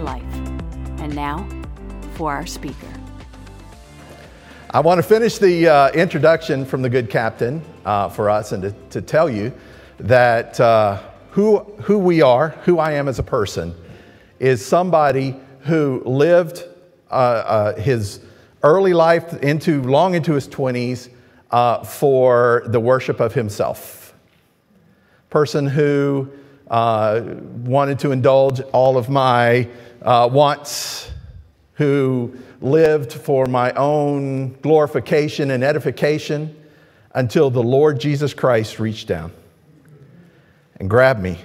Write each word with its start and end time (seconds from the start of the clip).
to 0.00 0.04
life. 0.04 0.34
And 1.00 1.14
now 1.14 1.46
for 2.14 2.32
our 2.32 2.46
speaker. 2.46 2.86
I 4.70 4.80
want 4.80 4.98
to 4.98 5.02
finish 5.02 5.38
the 5.38 5.68
uh, 5.68 5.90
introduction 5.90 6.64
from 6.64 6.82
the 6.82 6.88
good 6.88 7.10
captain 7.10 7.62
uh, 7.84 8.08
for 8.08 8.30
us 8.30 8.52
and 8.52 8.62
to, 8.62 8.72
to, 8.90 9.02
tell 9.02 9.28
you 9.28 9.52
that 9.98 10.60
uh, 10.60 11.02
who, 11.30 11.58
who 11.82 11.98
we 11.98 12.22
are, 12.22 12.50
who 12.64 12.78
I 12.78 12.92
am 12.92 13.08
as 13.08 13.18
a 13.18 13.22
person, 13.22 13.74
is 14.38 14.64
somebody 14.64 15.34
who 15.62 16.02
lived 16.04 16.64
uh, 17.10 17.14
uh, 17.14 17.80
his 17.80 18.20
early 18.62 18.94
life 18.94 19.42
into 19.42 19.82
long 19.82 20.14
into 20.14 20.34
his 20.34 20.46
20s 20.46 21.08
uh, 21.50 21.82
for 21.82 22.62
the 22.66 22.78
worship 22.78 23.18
of 23.18 23.34
himself. 23.34 24.14
Person 25.30 25.66
who 25.66 26.30
uh, 26.70 27.22
wanted 27.64 27.98
to 27.98 28.12
indulge 28.12 28.60
all 28.72 28.96
of 28.96 29.08
my 29.08 29.68
uh, 30.02 30.28
wants, 30.32 31.10
who 31.74 32.34
lived 32.60 33.12
for 33.12 33.46
my 33.46 33.72
own 33.72 34.54
glorification 34.60 35.50
and 35.50 35.64
edification 35.64 36.54
until 37.14 37.50
the 37.50 37.62
Lord 37.62 38.00
Jesus 38.00 38.32
Christ 38.32 38.78
reached 38.78 39.08
down 39.08 39.32
and 40.78 40.88
grabbed 40.88 41.20
me. 41.20 41.38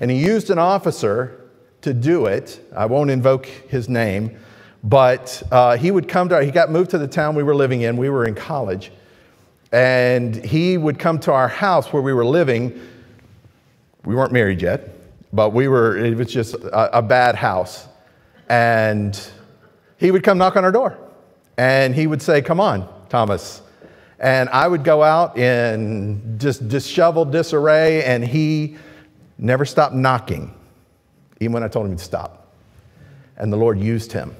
And 0.00 0.10
he 0.10 0.18
used 0.18 0.50
an 0.50 0.58
officer 0.58 1.48
to 1.82 1.94
do 1.94 2.26
it. 2.26 2.60
I 2.76 2.86
won't 2.86 3.10
invoke 3.10 3.46
his 3.46 3.88
name, 3.88 4.38
but 4.82 5.42
uh, 5.50 5.76
he 5.76 5.90
would 5.90 6.08
come 6.08 6.28
to, 6.30 6.36
our, 6.36 6.42
he 6.42 6.50
got 6.50 6.70
moved 6.70 6.90
to 6.90 6.98
the 6.98 7.08
town 7.08 7.34
we 7.34 7.42
were 7.42 7.54
living 7.54 7.82
in. 7.82 7.96
We 7.96 8.08
were 8.08 8.26
in 8.26 8.34
college. 8.34 8.90
And 9.72 10.34
he 10.34 10.78
would 10.78 10.98
come 10.98 11.20
to 11.20 11.32
our 11.32 11.48
house 11.48 11.92
where 11.92 12.02
we 12.02 12.12
were 12.12 12.24
living. 12.24 12.80
We 14.04 14.14
weren't 14.14 14.32
married 14.32 14.62
yet, 14.62 14.88
but 15.32 15.50
we 15.52 15.68
were, 15.68 15.96
it 15.96 16.16
was 16.16 16.32
just 16.32 16.54
a, 16.54 16.98
a 16.98 17.02
bad 17.02 17.34
house. 17.34 17.86
And 18.48 19.18
he 19.98 20.10
would 20.10 20.24
come 20.24 20.38
knock 20.38 20.56
on 20.56 20.64
our 20.64 20.72
door. 20.72 20.98
And 21.58 21.94
he 21.94 22.06
would 22.06 22.22
say, 22.22 22.40
Come 22.40 22.58
on, 22.60 22.88
Thomas. 23.08 23.62
And 24.18 24.48
I 24.50 24.66
would 24.66 24.84
go 24.84 25.02
out 25.02 25.38
in 25.38 26.38
just 26.38 26.68
disheveled 26.68 27.32
disarray, 27.32 28.04
and 28.04 28.24
he 28.24 28.76
never 29.38 29.64
stopped 29.64 29.94
knocking, 29.94 30.54
even 31.40 31.52
when 31.52 31.62
I 31.62 31.68
told 31.68 31.86
him 31.86 31.96
to 31.96 32.04
stop. 32.04 32.52
And 33.36 33.52
the 33.52 33.56
Lord 33.56 33.78
used 33.78 34.12
him. 34.12 34.34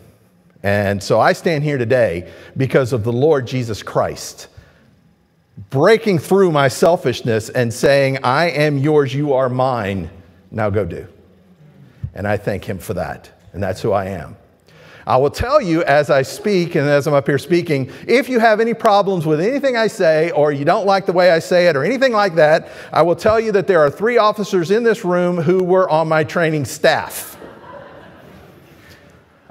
And 0.63 1.03
so 1.03 1.21
I 1.21 1.33
stand 1.33 1.65
here 1.65 1.79
today 1.79 2.31
because 2.57 2.93
of 2.93 3.05
the 3.05 3.13
Lord 3.13 3.47
Jesus 3.47 3.83
Christ 3.83 4.49
breaking 5.71 6.19
through 6.19 6.53
my 6.53 6.69
selfishness 6.69 7.49
and 7.51 7.73
saying, 7.73 8.19
I 8.25 8.51
am 8.51 8.79
yours, 8.79 9.15
you 9.15 9.35
are 9.35 9.49
mine, 9.49 10.11
now 10.51 10.71
go 10.71 10.85
do. 10.85 11.07
And 12.15 12.27
I 12.27 12.37
thank 12.37 12.65
Him 12.65 12.79
for 12.79 12.95
that. 12.95 13.31
And 13.53 13.63
that's 13.63 13.83
who 13.83 13.93
I 13.93 14.07
am. 14.07 14.37
I 15.07 15.17
will 15.17 15.31
tell 15.31 15.61
you 15.61 15.83
as 15.85 16.11
I 16.11 16.23
speak 16.23 16.75
and 16.77 16.89
as 16.89 17.07
I'm 17.07 17.15
up 17.15 17.27
here 17.27 17.39
speaking, 17.39 17.91
if 18.07 18.29
you 18.29 18.39
have 18.39 18.61
any 18.61 18.75
problems 18.75 19.27
with 19.27 19.41
anything 19.41 19.77
I 19.77 19.87
say 19.87 20.31
or 20.31 20.53
you 20.53 20.65
don't 20.65 20.87
like 20.87 21.07
the 21.07 21.13
way 21.13 21.31
I 21.31 21.41
say 21.41 21.67
it 21.67 21.75
or 21.75 21.85
anything 21.85 22.13
like 22.13 22.37
that, 22.37 22.69
I 22.93 23.03
will 23.03 23.17
tell 23.17 23.41
you 23.41 23.51
that 23.53 23.67
there 23.67 23.81
are 23.81 23.91
three 23.91 24.19
officers 24.19 24.71
in 24.71 24.85
this 24.85 25.05
room 25.05 25.37
who 25.37 25.65
were 25.65 25.89
on 25.91 26.07
my 26.07 26.23
training 26.23 26.65
staff. 26.65 27.39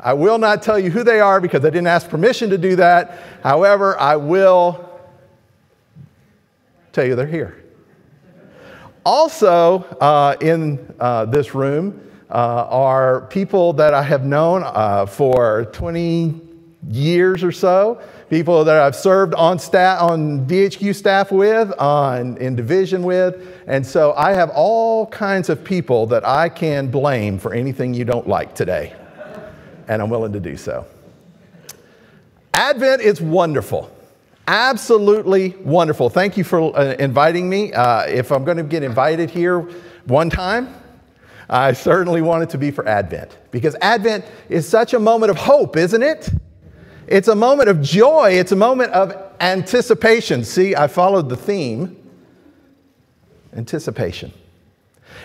I 0.02 0.14
will 0.14 0.38
not 0.38 0.64
tell 0.64 0.80
you 0.80 0.92
who 0.92 1.04
they 1.04 1.20
are 1.20 1.42
because 1.42 1.66
I 1.66 1.70
didn't 1.72 1.88
ask 1.88 2.10
permission 2.10 2.50
to 2.52 2.58
do 2.58 2.78
that. 2.78 3.20
However, 3.44 4.00
I 4.00 4.16
will 4.16 4.89
tell 6.92 7.06
you 7.06 7.16
they're 7.16 7.28
here. 7.28 7.64
Also, 9.06 9.80
uh, 10.02 10.36
in 10.42 10.94
uh, 11.00 11.26
this 11.26 11.56
room 11.56 12.00
uh, 12.30 12.34
are 12.70 13.22
people 13.28 13.74
that 13.74 13.94
I 13.94 14.04
have 14.04 14.26
known 14.26 14.64
uh, 14.66 15.06
for 15.06 15.66
20 15.74 16.42
years 16.90 17.44
or 17.44 17.52
so, 17.52 18.02
people 18.30 18.64
that 18.64 18.82
I've 18.82 18.96
served 18.96 19.34
on 19.34 19.58
staff, 19.60 20.02
on 20.02 20.46
DHQ 20.46 20.96
staff 20.96 21.32
with, 21.32 21.72
on 21.80 22.38
in 22.38 22.56
division 22.56 23.04
with, 23.04 23.64
and 23.68 23.86
so 23.86 24.14
I 24.14 24.34
have 24.34 24.50
all 24.52 25.08
kinds 25.08 25.50
of 25.50 25.64
people 25.64 26.06
that 26.08 26.26
I 26.26 26.50
can 26.50 26.92
blame 26.92 27.40
for 27.40 27.54
anything 27.54 27.94
you 27.94 28.06
don't 28.06 28.28
like 28.28 28.54
today 28.54 28.96
and 29.90 30.04
I'm 30.04 30.10
willing 30.10 30.32
to 30.34 30.40
do 30.40 30.56
so. 30.56 30.86
Advent 32.54 33.02
is 33.02 33.20
wonderful. 33.20 33.92
Absolutely 34.50 35.50
wonderful. 35.64 36.10
Thank 36.10 36.36
you 36.36 36.44
for 36.44 36.76
uh, 36.76 36.96
inviting 36.98 37.48
me. 37.48 37.72
Uh, 37.72 38.08
if 38.08 38.32
I'm 38.32 38.44
going 38.44 38.58
to 38.58 38.64
get 38.64 38.82
invited 38.82 39.30
here 39.30 39.60
one 40.06 40.32
time, 40.32 40.74
I 41.48 41.74
certainly 41.74 42.24
want 42.24 42.42
it 42.42 42.50
to 42.50 42.58
be 42.58 42.72
for 42.72 42.88
Advent 42.88 43.38
because 43.52 43.76
Advent 43.80 44.26
is 44.50 44.68
such 44.68 44.96
a 44.96 45.00
moment 45.00 45.30
of 45.30 45.38
hope, 45.38 45.78
isn't 45.78 46.02
it? 46.02 46.32
It's 47.06 47.28
a 47.28 47.36
moment 47.36 47.70
of 47.70 47.80
joy, 47.80 48.32
it's 48.40 48.52
a 48.52 48.56
moment 48.56 48.92
of 48.92 49.16
anticipation. 49.40 50.44
See, 50.44 50.76
I 50.76 50.88
followed 50.88 51.30
the 51.30 51.38
theme 51.38 51.96
anticipation. 53.56 54.34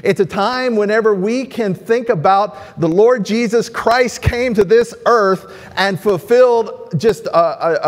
It's 0.02 0.20
a 0.20 0.26
time 0.26 0.76
whenever 0.76 1.14
we 1.14 1.46
can 1.46 1.74
think 1.74 2.10
about 2.10 2.78
the 2.78 2.88
Lord 2.88 3.24
Jesus 3.24 3.70
Christ 3.70 4.20
came 4.20 4.52
to 4.52 4.64
this 4.64 4.94
earth 5.06 5.70
and 5.76 5.98
fulfilled 5.98 6.92
just 6.98 7.24
a, 7.26 7.38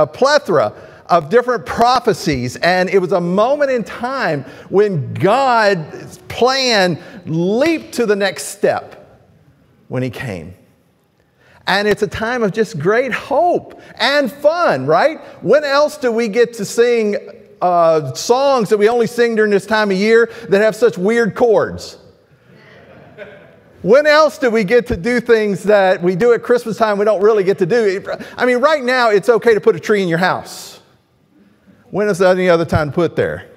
a, 0.01 0.03
a 0.03 0.07
plethora 0.07 0.73
of 1.09 1.31
different 1.31 1.67
prophecies. 1.67 2.57
And 2.57 2.89
it 2.89 2.99
was 2.99 3.13
a 3.13 3.21
moment 3.21 3.71
in 3.71 3.85
time 3.85 4.45
when 4.69 5.15
God's 5.15 6.19
plan 6.29 6.99
leaped 7.27 7.95
to 7.95 8.07
the 8.07 8.17
next 8.17 8.45
step 8.45 9.25
when 9.89 10.03
He 10.03 10.11
came. 10.11 10.55
And 11.67 11.89
it's 11.89 12.03
a 12.03 12.07
time 12.07 12.43
of 12.43 12.53
just 12.53 12.79
great 12.79 13.13
hope 13.13 13.81
and 13.97 14.31
fun, 14.31 14.87
right? 14.87 15.21
When 15.43 15.65
else 15.65 15.99
do 15.99 16.13
we 16.13 16.29
get 16.29 16.53
to 16.55 16.65
sing 16.65 17.17
uh, 17.61 18.15
songs 18.15 18.69
that 18.69 18.77
we 18.77 18.89
only 18.89 19.09
sing 19.09 19.35
during 19.35 19.51
this 19.51 19.67
time 19.67 19.91
of 19.91 19.97
year 19.97 20.31
that 20.49 20.61
have 20.61 20.77
such 20.77 20.97
weird 20.97 21.35
chords? 21.35 21.99
When 23.83 24.07
else 24.07 24.39
do 24.39 24.51
we 24.51 24.65
get 24.65 24.87
to 24.89 24.97
do 24.97 25.21
things 25.21 25.65
that 25.65 26.03
we 26.03 26.17
do 26.17 26.33
at 26.33 26.43
Christmas 26.43 26.77
time 26.77 26.99
we 26.99 27.05
don't 27.05 27.23
really 27.23 27.45
get 27.45 27.59
to 27.59 27.67
do? 27.67 28.05
I 28.37 28.47
mean, 28.47 28.59
right 28.59 28.83
now 28.83 29.11
it's 29.11 29.29
okay 29.29 29.55
to 29.55 29.61
put 29.61 29.77
a 29.77 29.81
tree 29.81 30.03
in 30.03 30.09
your 30.09 30.19
house. 30.19 30.76
When 31.97 32.11
is 32.11 32.21
any 32.21 32.51
other 32.51 32.67
time 32.67 32.91
to 32.91 32.95
put 32.95 33.17
there? 33.17 33.49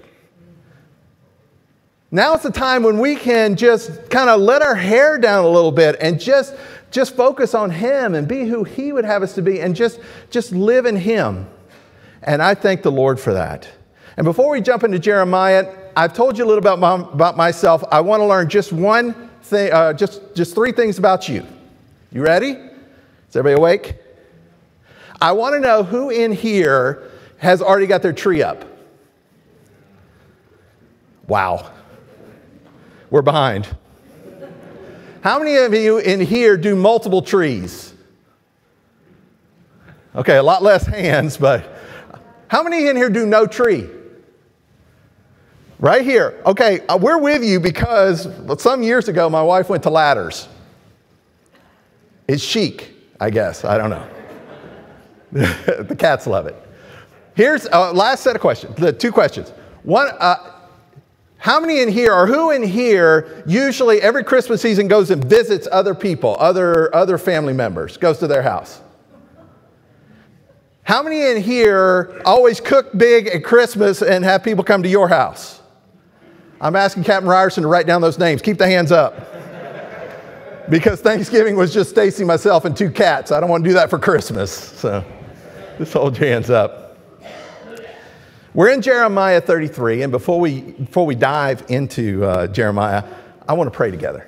Now 2.10 2.36
it's 2.36 2.44
the 2.44 2.52
time 2.54 2.84
when 2.84 2.98
we 2.98 3.18
can 3.18 3.58
just 3.58 4.10
kind 4.10 4.30
of 4.30 4.40
let 4.40 4.62
our 4.62 4.76
hair 4.76 5.18
down 5.18 5.44
a 5.44 5.50
little 5.50 5.74
bit 5.74 5.98
and 6.00 6.22
just, 6.22 6.56
just 6.90 7.18
focus 7.18 7.54
on 7.54 7.70
Him 7.70 8.16
and 8.16 8.30
be 8.30 8.46
who 8.46 8.64
He 8.64 8.94
would 8.94 9.04
have 9.04 9.24
us 9.24 9.36
to 9.36 9.42
be 9.42 9.60
and 9.60 9.76
just, 9.76 10.00
just 10.30 10.54
live 10.54 10.86
in 10.86 10.96
Him. 10.96 11.50
And 12.24 12.42
I 12.42 12.56
thank 12.56 12.82
the 12.82 12.94
Lord 12.94 13.20
for 13.20 13.34
that. 13.34 13.68
And 14.16 14.24
before 14.24 14.50
we 14.50 14.62
jump 14.62 14.86
into 14.86 15.00
Jeremiah, 15.00 15.76
I've 15.98 16.14
told 16.14 16.38
you 16.38 16.46
a 16.46 16.48
little 16.48 16.66
about, 16.66 17.14
about 17.14 17.36
myself. 17.36 17.84
I 17.92 18.00
want 18.00 18.22
to 18.22 18.26
learn 18.26 18.48
just 18.48 18.72
one 18.72 19.30
thing, 19.42 19.74
uh, 19.74 19.92
just, 19.92 20.22
just 20.34 20.56
three 20.56 20.72
things 20.72 20.98
about 20.98 21.28
you. 21.28 21.46
You 22.10 22.24
ready? 22.24 22.52
Is 22.52 23.36
everybody 23.36 23.60
awake? 23.60 23.96
I 25.20 25.34
want 25.34 25.56
to 25.56 25.60
know 25.60 25.84
who 25.84 26.10
in 26.10 26.32
here 26.32 27.09
has 27.40 27.62
already 27.62 27.88
got 27.88 28.02
their 28.02 28.14
tree 28.14 28.44
up. 28.44 28.66
Wow. 31.28 31.72
We're 33.10 33.22
behind. 33.22 33.68
How 35.22 35.40
many 35.40 35.56
of 35.58 35.74
you 35.74 35.98
in 35.98 36.22
here 36.22 36.56
do 36.58 36.76
multiple 36.76 37.22
trees? 37.22 37.94
Okay, 40.16 40.38
a 40.38 40.44
lot 40.44 40.64
less 40.64 40.86
hands, 40.86 41.38
but 41.38 41.66
how 42.48 42.64
many 42.64 42.88
in 42.88 42.96
here 42.96 43.10
do 43.10 43.26
no 43.26 43.46
tree? 43.46 43.90
Right 45.80 46.04
here. 46.04 46.42
Okay, 46.46 46.86
uh, 46.88 46.98
we're 46.98 47.20
with 47.20 47.44
you 47.44 47.60
because 47.60 48.28
some 48.62 48.84
years 48.84 49.08
ago 49.08 49.30
my 49.30 49.42
wife 49.42 49.70
went 49.70 49.84
to 49.84 49.90
ladders. 49.90 50.48
It's 52.28 52.44
chic, 52.44 52.94
I 53.20 53.30
guess. 53.30 53.64
I 53.64 53.78
don't 53.78 53.90
know. 53.90 54.08
the 55.32 55.96
cats 55.98 56.28
love 56.28 56.48
it. 56.48 56.69
Here's 57.40 57.68
a 57.68 57.74
uh, 57.74 57.94
last 57.94 58.22
set 58.22 58.36
of 58.36 58.42
questions, 58.42 58.76
the 58.76 58.92
two 58.92 59.14
questions. 59.14 59.52
One, 59.84 60.10
uh, 60.20 60.56
How 61.38 61.62
many 61.62 61.80
in 61.80 61.88
here, 61.88 62.14
or 62.14 62.28
who 62.28 62.52
in 62.52 62.62
here, 62.62 63.46
usually 63.48 64.02
every 64.02 64.26
Christmas 64.26 64.62
season 64.62 64.90
goes 64.90 65.10
and 65.10 65.24
visits 65.24 65.66
other 65.72 65.96
people, 65.96 66.36
other, 66.38 66.94
other 66.94 67.18
family 67.18 67.54
members, 67.54 67.96
goes 67.96 68.18
to 68.18 68.28
their 68.28 68.42
house? 68.42 68.82
How 70.84 71.02
many 71.02 71.32
in 71.32 71.42
here 71.42 72.22
always 72.26 72.60
cook 72.60 72.90
big 72.98 73.28
at 73.28 73.46
Christmas 73.46 74.02
and 74.02 74.26
have 74.26 74.44
people 74.44 74.66
come 74.66 74.84
to 74.84 74.90
your 74.90 75.08
house? 75.08 75.62
I'm 76.60 76.76
asking 76.76 77.06
Captain 77.06 77.30
Ryerson 77.30 77.64
to 77.64 77.70
write 77.70 77.88
down 77.88 78.02
those 78.02 78.20
names. 78.20 78.42
Keep 78.42 78.58
the 78.58 78.68
hands 78.68 78.92
up. 78.92 79.16
because 80.70 81.00
Thanksgiving 81.00 81.56
was 81.56 81.74
just 81.74 81.90
Stacy, 81.90 82.26
myself, 82.26 82.66
and 82.66 82.76
two 82.76 82.92
cats. 82.92 83.32
I 83.32 83.40
don't 83.40 83.50
want 83.50 83.64
to 83.64 83.70
do 83.70 83.76
that 83.76 83.90
for 83.90 83.98
Christmas. 83.98 84.52
So 84.52 85.06
just 85.78 85.94
hold 85.94 86.18
your 86.18 86.28
hands 86.28 86.50
up. 86.50 86.89
We're 88.52 88.70
in 88.70 88.82
Jeremiah 88.82 89.42
33, 89.42 90.02
and 90.02 90.12
before 90.12 90.40
we, 90.40 90.62
before 90.62 91.06
we 91.06 91.14
dive 91.14 91.66
into 91.70 92.26
uh, 92.26 92.48
Jeremiah, 92.48 93.04
I 93.48 93.54
want 93.54 93.72
to 93.72 93.78
pray 93.78 93.92
together. 93.92 94.28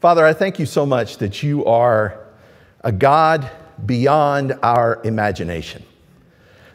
Father, 0.00 0.26
I 0.26 0.32
thank 0.32 0.58
you 0.58 0.66
so 0.66 0.84
much 0.84 1.18
that 1.18 1.40
you 1.40 1.64
are 1.66 2.18
a 2.80 2.90
God 2.90 3.48
beyond 3.86 4.58
our 4.64 5.00
imagination, 5.04 5.84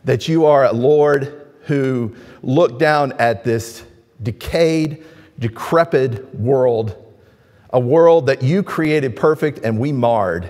that 0.06 0.30
you 0.30 0.46
are 0.46 0.64
a 0.64 0.72
Lord 0.72 1.46
who 1.64 2.16
looked 2.44 2.80
down 2.80 3.12
at 3.20 3.44
this 3.44 3.84
decayed, 4.24 5.04
decrepit 5.38 6.34
world, 6.34 6.96
a 7.72 7.80
world 7.80 8.28
that 8.28 8.42
you 8.42 8.64
created 8.64 9.18
perfect 9.18 9.66
and 9.66 9.78
we 9.78 9.92
marred, 9.92 10.50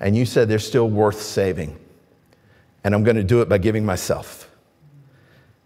and 0.00 0.16
you 0.16 0.24
said 0.24 0.48
they're 0.48 0.58
still 0.58 0.88
worth 0.88 1.20
saving. 1.20 1.78
And 2.84 2.94
I'm 2.94 3.04
going 3.04 3.16
to 3.16 3.22
do 3.22 3.42
it 3.42 3.50
by 3.50 3.58
giving 3.58 3.84
myself. 3.84 4.48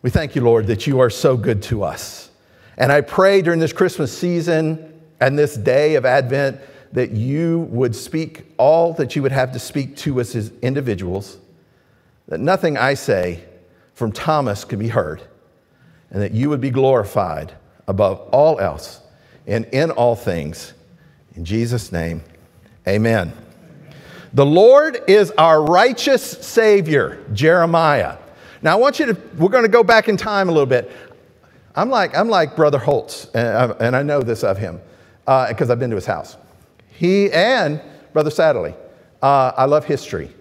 We 0.02 0.10
thank 0.10 0.36
you, 0.36 0.42
Lord, 0.42 0.66
that 0.66 0.86
you 0.86 1.00
are 1.00 1.10
so 1.10 1.36
good 1.36 1.62
to 1.64 1.82
us. 1.82 2.30
And 2.76 2.92
I 2.92 3.00
pray 3.00 3.42
during 3.42 3.60
this 3.60 3.72
Christmas 3.72 4.16
season 4.16 4.92
and 5.20 5.38
this 5.38 5.56
day 5.56 5.94
of 5.94 6.04
Advent 6.04 6.60
that 6.92 7.10
you 7.10 7.60
would 7.70 7.96
speak 7.96 8.46
all 8.58 8.92
that 8.94 9.16
you 9.16 9.22
would 9.22 9.32
have 9.32 9.52
to 9.52 9.58
speak 9.58 9.96
to 9.96 10.20
us 10.20 10.34
as 10.34 10.52
individuals, 10.62 11.38
that 12.28 12.38
nothing 12.38 12.76
I 12.76 12.94
say 12.94 13.44
from 13.94 14.12
Thomas 14.12 14.64
could 14.64 14.78
be 14.78 14.88
heard, 14.88 15.22
and 16.10 16.22
that 16.22 16.32
you 16.32 16.50
would 16.50 16.60
be 16.60 16.70
glorified 16.70 17.54
above 17.88 18.20
all 18.32 18.60
else 18.60 19.00
and 19.46 19.64
in 19.66 19.90
all 19.90 20.14
things. 20.14 20.74
In 21.34 21.44
Jesus' 21.44 21.92
name, 21.92 22.22
amen. 22.86 23.32
The 24.32 24.46
Lord 24.46 25.02
is 25.08 25.30
our 25.32 25.62
righteous 25.62 26.22
Savior, 26.22 27.24
Jeremiah. 27.32 28.18
Now, 28.66 28.72
I 28.72 28.80
want 28.80 28.98
you 28.98 29.06
to, 29.06 29.16
we're 29.38 29.48
going 29.48 29.62
to 29.62 29.68
go 29.68 29.84
back 29.84 30.08
in 30.08 30.16
time 30.16 30.48
a 30.48 30.52
little 30.52 30.66
bit. 30.66 30.90
I'm 31.76 31.88
like, 31.88 32.16
I'm 32.16 32.28
like 32.28 32.56
Brother 32.56 32.78
Holtz, 32.78 33.26
and 33.32 33.46
I, 33.46 33.64
and 33.78 33.94
I 33.94 34.02
know 34.02 34.22
this 34.22 34.42
of 34.42 34.58
him 34.58 34.80
because 35.24 35.70
uh, 35.70 35.72
I've 35.72 35.78
been 35.78 35.90
to 35.90 35.94
his 35.94 36.04
house. 36.04 36.36
He 36.88 37.30
and 37.30 37.80
Brother 38.12 38.28
Satterley, 38.28 38.74
uh, 39.22 39.52
I 39.56 39.66
love 39.66 39.84
history. 39.84 40.32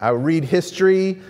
I 0.00 0.10
read 0.10 0.44
history, 0.44 1.20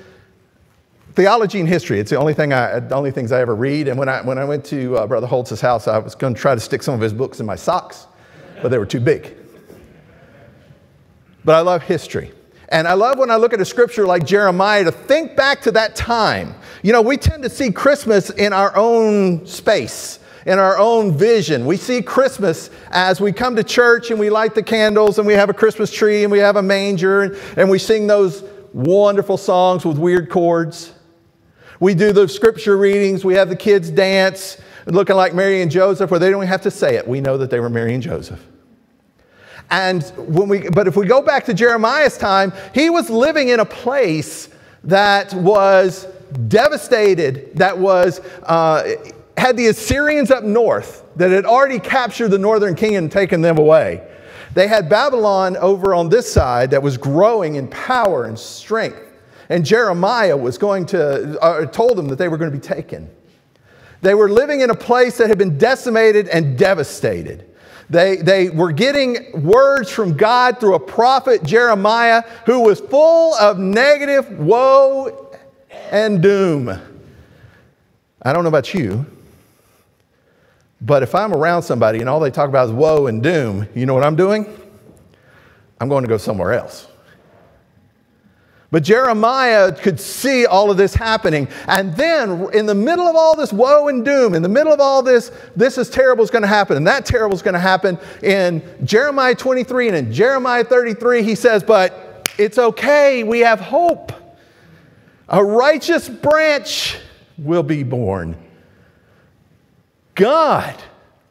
theology 1.15 1.59
and 1.59 1.69
history. 1.71 2.00
It's 2.00 2.11
the 2.11 2.19
only 2.19 2.35
thing 2.35 2.53
I, 2.53 2.81
the 2.81 2.94
only 2.94 3.12
things 3.12 3.33
I 3.33 3.41
ever 3.41 3.55
read. 3.55 3.88
And 3.88 3.99
when 3.99 4.11
I, 4.11 4.21
when 4.21 4.37
I 4.37 4.44
went 4.44 4.62
to 4.67 4.94
uh, 4.99 5.06
Brother 5.06 5.27
Holtz's 5.27 5.62
house, 5.62 5.88
I 5.88 5.97
was 5.97 6.15
going 6.15 6.35
to 6.35 6.38
try 6.38 6.55
to 6.55 6.61
stick 6.61 6.83
some 6.83 6.94
of 6.94 7.00
his 7.00 7.15
books 7.15 7.41
in 7.41 7.47
my 7.47 7.56
socks, 7.56 8.09
but 8.61 8.71
they 8.71 8.77
were 8.77 8.85
too 8.85 9.00
big. 9.00 9.35
But 11.47 11.55
I 11.55 11.61
love 11.61 11.83
history. 11.83 12.31
And 12.69 12.89
I 12.89 12.95
love 12.95 13.19
when 13.19 13.31
I 13.31 13.37
look 13.37 13.53
at 13.53 13.61
a 13.61 13.65
scripture 13.65 14.07
like 14.07 14.27
Jeremiah 14.27 14.85
to 14.85 14.93
think 14.93 15.37
back 15.37 15.63
to 15.63 15.71
that 15.73 15.95
time. 15.95 16.55
You 16.83 16.93
know, 16.93 17.03
we 17.03 17.17
tend 17.17 17.43
to 17.45 17.51
see 17.51 17.71
Christmas 17.71 18.31
in 18.31 18.53
our 18.53 18.77
own 18.77 19.47
space, 19.47 20.19
in 20.47 20.59
our 20.59 20.77
own 20.79 21.17
vision. 21.17 21.65
We 21.65 21.77
see 21.77 22.03
Christmas 22.03 22.71
as 22.91 23.21
we 23.21 23.33
come 23.33 23.55
to 23.57 23.65
church 23.65 24.11
and 24.11 24.19
we 24.19 24.31
light 24.31 24.55
the 24.55 24.63
candles 24.63 25.19
and 25.19 25.27
we 25.27 25.35
have 25.35 25.49
a 25.49 25.55
Christmas 25.55 25.93
tree 25.93 26.25
and 26.25 26.33
we 26.33 26.39
have 26.39 26.57
a 26.57 26.63
manger 26.63 27.23
and, 27.23 27.37
and 27.57 27.71
we 27.71 27.79
sing 27.79 28.07
those 28.07 28.43
wonderful 28.73 29.37
songs 29.37 29.85
with 29.85 29.99
weird 29.99 30.29
chords. 30.29 30.93
We 31.79 31.95
do 31.95 32.12
the 32.12 32.29
scripture 32.29 32.77
readings, 32.77 33.25
we 33.25 33.35
have 33.35 33.49
the 33.49 33.57
kids 33.57 33.91
dance 33.91 34.59
looking 34.87 35.17
like 35.17 35.35
Mary 35.35 35.62
and 35.62 35.71
Joseph, 35.71 36.11
where 36.11 36.21
they 36.21 36.31
don't 36.31 36.47
have 36.47 36.62
to 36.62 36.71
say 36.71 36.97
it. 36.97 37.07
We 37.07 37.21
know 37.21 37.37
that 37.39 37.51
they 37.51 37.61
were 37.61 37.69
Mary 37.69 37.95
and 37.95 38.03
Joseph. 38.03 38.41
And 39.71 40.03
when 40.17 40.49
we, 40.49 40.69
but 40.69 40.87
if 40.87 40.97
we 40.97 41.07
go 41.07 41.21
back 41.21 41.45
to 41.47 41.55
Jeremiah's 41.55 42.17
time, 42.17 42.53
he 42.73 42.91
was 42.91 43.11
living 43.11 43.49
in 43.49 43.61
a 43.61 43.65
place 43.65 44.49
that 44.85 45.35
was 45.35 46.07
devastated, 46.49 47.51
that 47.57 47.77
was, 47.77 48.21
uh, 48.45 48.95
had 49.37 49.57
the 49.57 49.67
Assyrians 49.67 50.31
up 50.31 50.45
north 50.45 51.05
that 51.17 51.31
had 51.31 51.45
already 51.45 51.79
captured 51.79 52.29
the 52.29 52.39
northern 52.39 52.75
kingdom 52.75 53.05
and 53.05 53.13
taken 53.13 53.41
them 53.41 53.59
away. 53.59 54.07
They 54.55 54.69
had 54.69 54.89
Babylon 54.89 55.57
over 55.59 55.95
on 55.95 56.09
this 56.09 56.33
side 56.33 56.71
that 56.71 56.83
was 56.83 56.97
growing 56.97 57.57
in 57.57 57.69
power 57.69 58.25
and 58.25 58.39
strength. 58.39 59.03
And 59.49 59.65
Jeremiah 59.65 60.37
was 60.37 60.59
going 60.59 60.87
to, 60.87 61.39
uh, 61.41 61.67
told 61.67 61.99
them 61.99 62.09
that 62.09 62.17
they 62.17 62.29
were 62.29 62.37
going 62.37 62.51
to 62.51 62.57
be 62.57 62.62
taken. 62.62 63.11
They 64.03 64.15
were 64.15 64.29
living 64.29 64.61
in 64.61 64.71
a 64.71 64.75
place 64.75 65.19
that 65.19 65.29
had 65.29 65.39
been 65.39 65.59
decimated 65.59 66.29
and 66.29 66.57
devastated. 66.59 67.45
They, 67.88 68.17
they 68.17 68.50
were 68.50 68.73
getting 68.73 69.43
words 69.44 69.91
from 69.91 70.17
God 70.17 70.59
through 70.59 70.75
a 70.75 70.81
prophet, 70.81 71.44
Jeremiah, 71.44 72.23
who 72.44 72.61
was 72.61 72.81
full 72.81 73.35
of 73.35 73.59
negative 73.59 74.38
woe 74.38 75.37
and 75.91 76.21
doom. 76.21 76.69
I 78.23 78.33
don't 78.33 78.43
know 78.43 78.49
about 78.49 78.75
you, 78.75 79.06
but 80.81 81.05
if 81.05 81.15
I'm 81.15 81.33
around 81.33 81.62
somebody 81.62 82.00
and 82.00 82.09
all 82.09 82.19
they 82.19 82.31
talk 82.31 82.49
about 82.49 82.69
is 82.69 82.73
woe 82.73 83.06
and 83.06 83.23
doom, 83.23 83.69
you 83.75 83.87
know 83.87 83.94
what 83.94 84.03
I'm 84.03 84.17
doing? 84.17 84.47
I'm 85.81 85.88
going 85.88 86.03
to 86.03 86.09
go 86.09 86.17
somewhere 86.17 86.55
else. 86.55 86.88
But 88.76 88.82
Jeremiah 88.82 89.73
could 89.73 89.99
see 89.99 90.44
all 90.44 90.70
of 90.70 90.76
this 90.76 90.94
happening. 90.94 91.49
And 91.67 91.96
then, 91.96 92.50
in 92.52 92.67
the 92.67 92.75
middle 92.75 93.06
of 93.06 93.17
all 93.17 93.34
this 93.34 93.50
woe 93.50 93.88
and 93.88 94.05
doom, 94.05 94.34
in 94.34 94.43
the 94.43 94.50
middle 94.50 94.70
of 94.70 94.81
all 94.81 95.02
this, 95.02 95.32
this 95.56 95.78
is 95.78 95.88
terrible 95.88 96.23
is 96.23 96.31
going 96.31 96.43
to 96.43 96.46
happen, 96.46 96.76
and 96.76 96.87
that 96.87 97.06
terrible 97.06 97.34
is 97.34 97.40
going 97.40 97.55
to 97.55 97.58
happen. 97.58 97.99
In 98.23 98.62
Jeremiah 98.84 99.34
23 99.34 99.88
and 99.88 99.96
in 99.96 100.12
Jeremiah 100.12 100.62
33, 100.62 101.23
he 101.23 101.34
says, 101.34 101.62
But 101.62 102.28
it's 102.37 102.58
okay, 102.58 103.25
we 103.25 103.40
have 103.40 103.61
hope. 103.61 104.12
A 105.31 105.43
righteous 105.43 106.11
branch 106.11 106.99
will 107.38 107.62
be 107.62 107.82
born. 107.82 108.37
God 110.14 110.76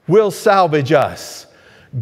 will 0.08 0.32
salvage 0.32 0.92
us. 0.92 1.46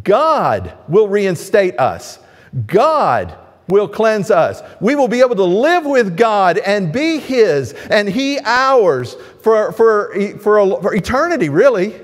God 0.06 0.74
will 0.88 1.10
reinstate 1.10 1.78
us. 1.82 2.18
God 2.66 3.38
will 3.68 3.88
cleanse 3.88 4.30
us. 4.30 4.62
We 4.82 4.96
will 4.96 5.08
be 5.08 5.22
able 5.22 5.36
to 5.36 5.44
live 5.44 5.86
with 5.86 6.18
God 6.18 6.58
and 6.58 6.92
be 6.92 7.20
His 7.20 7.74
and 7.74 8.10
He 8.10 8.40
ours 8.44 9.16
for, 9.42 9.72
for, 9.72 10.14
for, 10.40 10.82
for 10.82 10.94
eternity, 10.94 11.50
really. 11.50 12.00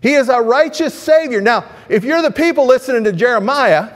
He 0.00 0.14
is 0.14 0.28
a 0.28 0.40
righteous 0.40 0.94
Savior. 0.94 1.40
Now, 1.40 1.64
if 1.88 2.04
you're 2.04 2.22
the 2.22 2.30
people 2.30 2.66
listening 2.66 3.04
to 3.04 3.12
Jeremiah, 3.12 3.92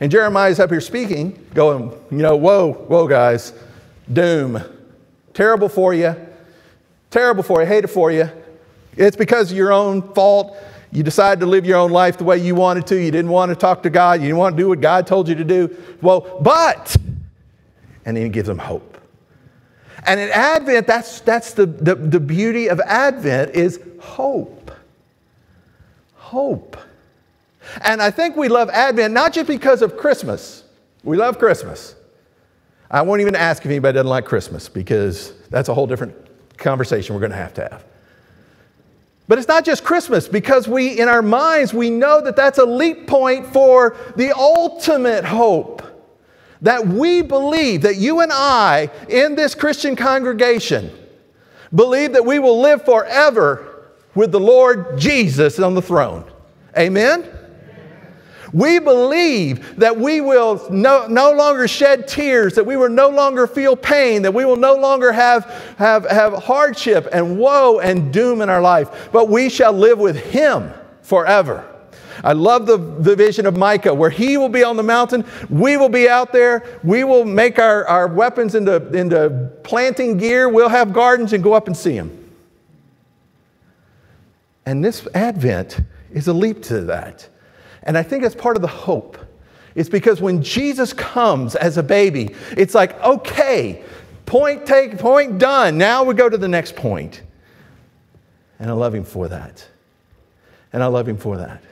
and 0.00 0.10
Jeremiah's 0.10 0.58
up 0.58 0.70
here 0.70 0.80
speaking, 0.80 1.46
going, 1.54 1.90
you 2.10 2.18
know, 2.18 2.36
whoa, 2.36 2.72
whoa, 2.72 3.06
guys, 3.06 3.52
doom. 4.10 4.62
Terrible 5.34 5.68
for 5.68 5.94
you. 5.94 6.16
Terrible 7.10 7.42
for 7.42 7.60
you. 7.60 7.66
Hate 7.66 7.84
it 7.84 7.88
for 7.88 8.10
you. 8.10 8.30
It's 8.96 9.16
because 9.16 9.50
of 9.50 9.56
your 9.56 9.72
own 9.72 10.14
fault. 10.14 10.56
You 10.92 11.02
decided 11.02 11.40
to 11.40 11.46
live 11.46 11.64
your 11.64 11.78
own 11.78 11.90
life 11.90 12.18
the 12.18 12.24
way 12.24 12.38
you 12.38 12.54
wanted 12.54 12.86
to. 12.88 13.00
You 13.00 13.10
didn't 13.10 13.30
want 13.30 13.50
to 13.50 13.56
talk 13.56 13.82
to 13.84 13.90
God. 13.90 14.20
You 14.20 14.26
didn't 14.26 14.38
want 14.38 14.56
to 14.56 14.62
do 14.62 14.68
what 14.68 14.80
God 14.80 15.06
told 15.06 15.28
you 15.28 15.34
to 15.36 15.44
do. 15.44 15.76
Well, 16.02 16.38
but, 16.40 16.96
and 18.04 18.16
then 18.16 18.24
he 18.24 18.28
gives 18.28 18.48
them 18.48 18.58
hope. 18.58 18.98
And 20.06 20.18
in 20.18 20.30
Advent, 20.30 20.86
that's, 20.86 21.20
that's 21.20 21.54
the, 21.54 21.66
the, 21.66 21.94
the 21.94 22.20
beauty 22.20 22.68
of 22.68 22.80
Advent 22.80 23.54
is 23.54 23.80
hope. 24.00 24.72
Hope. 26.14 26.76
And 27.82 28.02
I 28.02 28.10
think 28.10 28.36
we 28.36 28.48
love 28.48 28.70
Advent 28.70 29.12
not 29.12 29.32
just 29.32 29.46
because 29.46 29.82
of 29.82 29.96
Christmas. 29.96 30.64
We 31.04 31.16
love 31.16 31.38
Christmas. 31.38 31.94
I 32.90 33.02
won't 33.02 33.20
even 33.20 33.36
ask 33.36 33.64
if 33.64 33.70
anybody 33.70 33.94
doesn't 33.94 34.08
like 34.08 34.24
Christmas 34.24 34.68
because 34.68 35.32
that's 35.50 35.68
a 35.68 35.74
whole 35.74 35.86
different 35.86 36.14
conversation 36.56 37.14
we're 37.14 37.20
going 37.20 37.30
to 37.30 37.36
have 37.36 37.54
to 37.54 37.62
have. 37.62 37.84
But 39.30 39.38
it's 39.38 39.46
not 39.46 39.64
just 39.64 39.84
Christmas 39.84 40.26
because 40.26 40.66
we, 40.66 40.98
in 40.98 41.06
our 41.06 41.22
minds, 41.22 41.72
we 41.72 41.88
know 41.88 42.20
that 42.20 42.34
that's 42.34 42.58
a 42.58 42.64
leap 42.64 43.06
point 43.06 43.46
for 43.52 43.96
the 44.16 44.36
ultimate 44.36 45.24
hope. 45.24 45.84
That 46.62 46.88
we 46.88 47.22
believe 47.22 47.82
that 47.82 47.94
you 47.94 48.22
and 48.22 48.32
I 48.32 48.90
in 49.08 49.36
this 49.36 49.54
Christian 49.54 49.94
congregation 49.94 50.90
believe 51.72 52.14
that 52.14 52.26
we 52.26 52.40
will 52.40 52.60
live 52.60 52.84
forever 52.84 53.92
with 54.16 54.32
the 54.32 54.40
Lord 54.40 54.98
Jesus 54.98 55.60
on 55.60 55.74
the 55.74 55.82
throne. 55.82 56.28
Amen? 56.76 57.24
We 58.52 58.78
believe 58.78 59.76
that 59.76 59.96
we 59.96 60.20
will 60.20 60.66
no, 60.70 61.06
no 61.06 61.32
longer 61.32 61.68
shed 61.68 62.08
tears, 62.08 62.54
that 62.54 62.66
we 62.66 62.76
will 62.76 62.88
no 62.88 63.08
longer 63.08 63.46
feel 63.46 63.76
pain, 63.76 64.22
that 64.22 64.34
we 64.34 64.44
will 64.44 64.56
no 64.56 64.74
longer 64.74 65.12
have, 65.12 65.44
have, 65.78 66.08
have 66.10 66.34
hardship 66.34 67.08
and 67.12 67.38
woe 67.38 67.80
and 67.80 68.12
doom 68.12 68.40
in 68.40 68.48
our 68.48 68.60
life, 68.60 69.08
but 69.12 69.28
we 69.28 69.48
shall 69.48 69.72
live 69.72 69.98
with 69.98 70.16
Him 70.16 70.72
forever. 71.02 71.66
I 72.22 72.32
love 72.32 72.66
the, 72.66 72.76
the 72.76 73.16
vision 73.16 73.46
of 73.46 73.56
Micah 73.56 73.94
where 73.94 74.10
he 74.10 74.36
will 74.36 74.48
be 74.48 74.62
on 74.62 74.76
the 74.76 74.82
mountain, 74.82 75.24
we 75.48 75.76
will 75.76 75.88
be 75.88 76.08
out 76.08 76.32
there, 76.32 76.78
we 76.82 77.04
will 77.04 77.24
make 77.24 77.58
our, 77.58 77.86
our 77.86 78.08
weapons 78.08 78.54
into, 78.54 78.76
into 78.92 79.50
planting 79.62 80.18
gear, 80.18 80.48
we'll 80.48 80.68
have 80.68 80.92
gardens 80.92 81.32
and 81.32 81.42
go 81.42 81.54
up 81.54 81.66
and 81.66 81.76
see 81.76 81.94
him. 81.94 82.16
And 84.66 84.84
this 84.84 85.06
Advent 85.14 85.80
is 86.12 86.28
a 86.28 86.32
leap 86.32 86.62
to 86.64 86.82
that. 86.82 87.28
And 87.82 87.96
I 87.96 88.02
think 88.02 88.22
that's 88.22 88.34
part 88.34 88.56
of 88.56 88.62
the 88.62 88.68
hope. 88.68 89.18
It's 89.74 89.88
because 89.88 90.20
when 90.20 90.42
Jesus 90.42 90.92
comes 90.92 91.54
as 91.54 91.78
a 91.78 91.82
baby, 91.82 92.34
it's 92.56 92.74
like, 92.74 93.00
okay, 93.02 93.82
point 94.26 94.66
take, 94.66 94.98
point 94.98 95.38
done. 95.38 95.78
Now 95.78 96.04
we 96.04 96.14
go 96.14 96.28
to 96.28 96.36
the 96.36 96.48
next 96.48 96.76
point. 96.76 97.22
And 98.58 98.68
I 98.68 98.74
love 98.74 98.94
him 98.94 99.04
for 99.04 99.28
that. 99.28 99.66
And 100.72 100.82
I 100.82 100.86
love 100.86 101.08
him 101.08 101.16
for 101.16 101.36
that. 101.38 101.62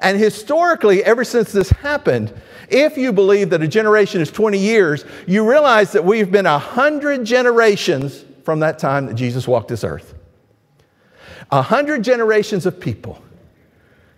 And 0.00 0.18
historically, 0.18 1.02
ever 1.04 1.24
since 1.24 1.52
this 1.52 1.70
happened, 1.70 2.32
if 2.68 2.96
you 2.96 3.12
believe 3.12 3.50
that 3.50 3.62
a 3.62 3.68
generation 3.68 4.20
is 4.20 4.30
20 4.30 4.58
years, 4.58 5.04
you 5.26 5.48
realize 5.48 5.92
that 5.92 6.04
we've 6.04 6.30
been 6.30 6.44
100 6.44 7.24
generations 7.24 8.24
from 8.44 8.60
that 8.60 8.78
time 8.78 9.06
that 9.06 9.14
Jesus 9.14 9.48
walked 9.48 9.68
this 9.68 9.84
earth. 9.84 10.14
100 11.48 12.02
generations 12.02 12.66
of 12.66 12.78
people 12.78 13.22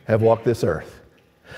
have 0.06 0.22
walked 0.22 0.44
this 0.44 0.64
earth. 0.64 0.97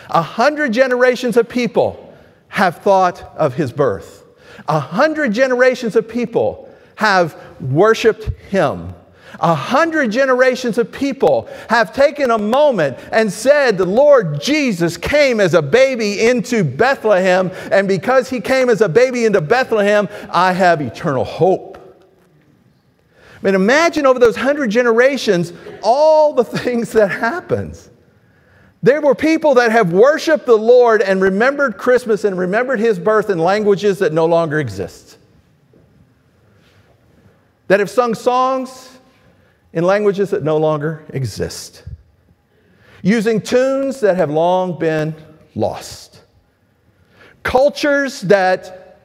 100 0.09 0.73
generations 0.73 1.37
of 1.37 1.49
people 1.49 2.15
have 2.49 2.79
thought 2.79 3.21
of 3.37 3.55
his 3.55 3.73
birth. 3.73 4.25
A 4.69 4.75
100 4.75 5.33
generations 5.33 5.97
of 5.97 6.09
people 6.09 6.69
have 6.97 7.41
worshiped 7.61 8.25
him. 8.51 8.95
A 9.39 9.55
hundred 9.55 10.11
generations 10.11 10.77
of 10.77 10.93
people 10.93 11.49
have 11.69 11.95
taken 11.95 12.31
a 12.31 12.39
moment 12.39 12.99
and 13.11 13.33
said, 13.33 13.79
The 13.79 13.87
Lord 13.87 14.41
Jesus 14.41 14.97
came 14.97 15.41
as 15.41 15.55
a 15.55 15.63
baby 15.63 16.21
into 16.21 16.63
Bethlehem, 16.63 17.51
and 17.71 17.89
because 17.89 18.29
he 18.29 18.41
came 18.41 18.69
as 18.69 18.81
a 18.81 18.89
baby 18.89 19.25
into 19.25 19.41
Bethlehem, 19.41 20.09
I 20.31 20.53
have 20.53 20.83
eternal 20.83 21.25
hope. 21.25 21.79
I 23.43 23.47
mean, 23.47 23.55
imagine 23.55 24.05
over 24.05 24.19
those 24.19 24.37
hundred 24.37 24.71
generations 24.71 25.53
all 25.83 26.35
the 26.35 26.45
things 26.59 26.93
that 26.93 27.09
happens. 27.09 27.89
There 28.83 29.01
were 29.01 29.15
people 29.15 29.55
that 29.55 29.73
have 29.73 29.93
worshiped 29.93 30.47
the 30.47 30.57
Lord 30.57 31.03
and 31.03 31.21
remembered 31.21 31.77
Christmas 31.77 32.25
and 32.25 32.39
remembered 32.39 32.81
his 32.81 32.99
birth 32.99 33.29
in 33.29 33.39
languages 33.39 33.99
that 33.99 34.13
no 34.13 34.25
longer 34.25 34.59
exist. 34.59 35.19
That 37.69 37.79
have 37.79 37.91
sung 37.91 38.15
songs 38.15 38.99
in 39.73 39.85
languages 39.85 40.31
that 40.31 40.43
no 40.43 40.57
longer 40.57 41.05
exist, 41.11 41.85
using 43.03 43.41
tunes 43.41 44.01
that 44.01 44.17
have 44.17 44.31
long 44.31 44.79
been 44.79 45.15
lost, 45.55 46.23
cultures 47.43 48.23
that 48.23 48.99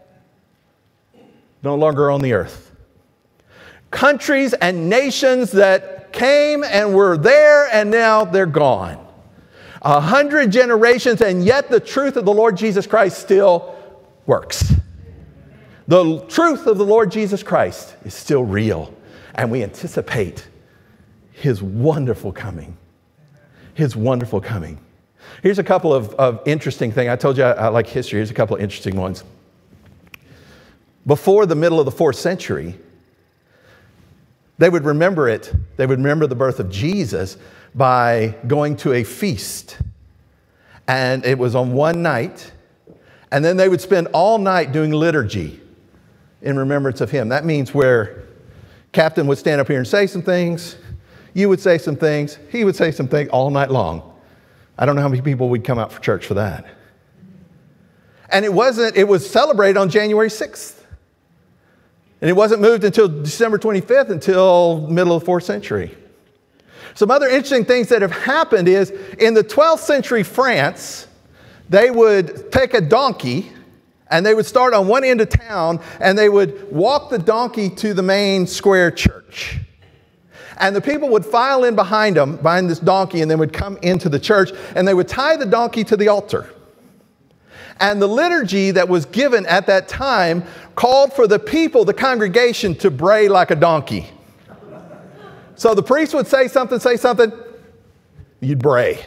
no 1.62 1.75
longer 1.75 2.10
on 2.10 2.22
the 2.22 2.34
earth, 2.34 2.72
countries 3.91 4.53
and 4.53 4.89
nations 4.89 5.51
that 5.51 6.12
came 6.12 6.63
and 6.63 6.96
were 6.96 7.17
there 7.17 7.67
and 7.72 7.91
now 7.91 8.25
they're 8.25 8.46
gone. 8.46 9.04
A 9.86 10.01
hundred 10.01 10.51
generations, 10.51 11.22
and 11.22 11.46
yet 11.46 11.70
the 11.70 11.80
truth 11.80 12.18
of 12.18 12.25
the 12.25 12.34
Lord 12.34 12.58
Jesus 12.58 12.88
Christ 12.88 13.20
still 13.20 13.75
works. 14.25 14.74
The 15.88 16.22
truth 16.27 16.65
of 16.65 16.80
the 16.80 16.86
Lord 16.86 17.12
Jesus 17.12 17.44
Christ 17.44 17.96
is 18.04 18.15
still 18.15 18.44
real, 18.44 18.92
and 19.36 19.51
we 19.51 19.62
anticipate 19.62 20.48
his 21.32 21.62
wonderful 21.62 22.32
coming. 22.32 22.75
His 23.75 23.96
wonderful 23.96 24.42
coming. 24.42 24.80
Here's 25.44 25.60
a 25.60 25.63
couple 25.63 25.94
of, 25.94 26.15
of 26.15 26.42
interesting 26.48 26.92
things. 26.92 27.10
I 27.10 27.15
told 27.15 27.38
you 27.38 27.44
I, 27.44 27.51
I 27.51 27.68
like 27.68 27.86
history. 27.86 28.18
Here's 28.18 28.32
a 28.32 28.34
couple 28.34 28.56
of 28.56 28.63
interesting 28.63 28.96
ones. 28.96 29.24
Before 31.06 31.46
the 31.46 31.56
middle 31.56 31.80
of 31.80 31.86
the 31.86 31.92
fourth 31.92 32.15
century, 32.15 32.75
they 34.57 34.69
would 34.69 34.85
remember 34.85 35.27
it, 35.27 35.53
they 35.77 35.85
would 35.85 36.00
remember 36.00 36.27
the 36.27 36.35
birth 36.35 36.59
of 36.59 36.69
Jesus 36.69 37.38
by 37.74 38.35
going 38.47 38.77
to 38.77 38.93
a 38.93 39.03
feast. 39.03 39.77
And 40.88 41.25
it 41.25 41.38
was 41.38 41.55
on 41.55 41.74
one 41.74 42.01
night, 42.01 42.51
and 43.31 43.43
then 43.43 43.57
they 43.57 43.67
would 43.67 43.81
spend 43.81 44.07
all 44.13 44.38
night 44.38 44.71
doing 44.71 44.91
liturgy 44.91 45.59
in 46.41 46.57
remembrance 46.57 47.01
of 47.01 47.12
him. 47.12 47.29
That 47.29 47.43
means 47.43 47.74
where 47.74 48.24
captain 48.91 49.27
would 49.27 49.38
stand 49.38 49.59
up 49.59 49.67
here 49.67 49.77
and 49.77 49.88
say 49.88 50.07
some 50.07 50.21
things, 50.21 50.77
you 51.33 51.50
would 51.50 51.59
say 51.59 51.77
some 51.77 51.97
things, 51.97 52.38
he 52.50 52.63
would 52.63 52.75
say 52.75 52.91
some 52.91 53.07
things 53.07 53.29
all 53.29 53.50
night 53.50 53.71
long. 53.71 54.13
I 54.77 54.85
don't 54.85 54.95
know 54.95 55.01
how 55.01 55.09
many 55.09 55.21
people 55.21 55.50
would 55.50 55.63
come 55.63 55.79
out 55.79 55.91
for 55.91 56.01
church 56.01 56.25
for 56.25 56.35
that. 56.35 56.65
And 58.29 58.45
it 58.45 58.53
wasn't, 58.53 58.95
it 58.95 59.07
was 59.07 59.29
celebrated 59.29 59.77
on 59.77 59.89
January 59.89 60.29
6th. 60.29 60.75
And 62.22 62.29
it 62.29 62.34
wasn't 62.34 62.62
moved 62.62 62.84
until 62.84 63.07
December 63.07 63.57
25th 63.57 64.10
until 64.10 64.88
middle 64.88 65.15
of 65.15 65.22
the 65.22 65.25
fourth 65.25 65.43
century. 65.43 65.95
Some 66.95 67.12
other 67.12 67.27
interesting 67.27 67.65
things 67.65 67.89
that 67.89 68.01
have 68.01 68.12
happened 68.12 68.69
is 68.69 68.91
in 69.19 69.34
the 69.34 69.43
12th 69.43 69.79
century 69.79 70.24
France, 70.24 71.07
they 71.69 71.91
would 71.91 72.51
take 72.51 72.74
a 72.74 72.81
donkey 72.81 73.51
and 74.10 74.25
they 74.25 74.34
would 74.34 74.45
start 74.45 74.74
on 74.74 74.88
one 74.88 75.03
end 75.03 75.19
of 75.19 75.29
town 75.29 75.81
and 76.00 76.17
they 76.17 76.29
would 76.29 76.72
walk 76.72 77.10
the 77.10 77.19
donkey 77.19 77.69
to 77.69 77.93
the 77.93 78.03
main 78.03 78.48
square 78.48 78.91
church. 78.91 79.60
And 80.57 80.74
the 80.74 80.81
people 80.81 81.10
would 81.10 81.25
file 81.25 81.65
in 81.65 81.75
behind 81.75 82.15
them, 82.15 82.38
behind 82.38 82.69
this 82.69 82.79
donkey, 82.79 83.22
and 83.22 83.29
then 83.29 83.39
would 83.39 83.51
come 83.51 83.77
into 83.81 84.07
the 84.07 84.19
church, 84.19 84.51
and 84.74 84.88
they 84.88 84.93
would 84.93 85.10
tie 85.10 85.36
the 85.36 85.45
donkey 85.45 85.84
to 85.84 85.98
the 85.98 86.07
altar. 86.07 86.50
And 87.79 88.01
the 88.01 88.08
liturgy 88.08 88.72
that 88.72 88.88
was 88.88 89.05
given 89.05 89.46
at 89.46 89.67
that 89.67 89.88
time 89.88 90.44
called 90.75 91.13
for 91.13 91.27
the 91.27 91.39
people, 91.39 91.86
the 91.86 91.94
congregation, 91.94 92.75
to 92.75 92.89
bray 92.89 93.27
like 93.27 93.51
a 93.51 93.55
donkey. 93.55 94.08
So 95.55 95.74
the 95.74 95.84
priest 95.84 96.13
would 96.13 96.27
say 96.27 96.48
something, 96.48 96.79
say 96.79 96.98
something, 96.98 97.32
you'd 98.39 98.60
bray. 98.60 99.05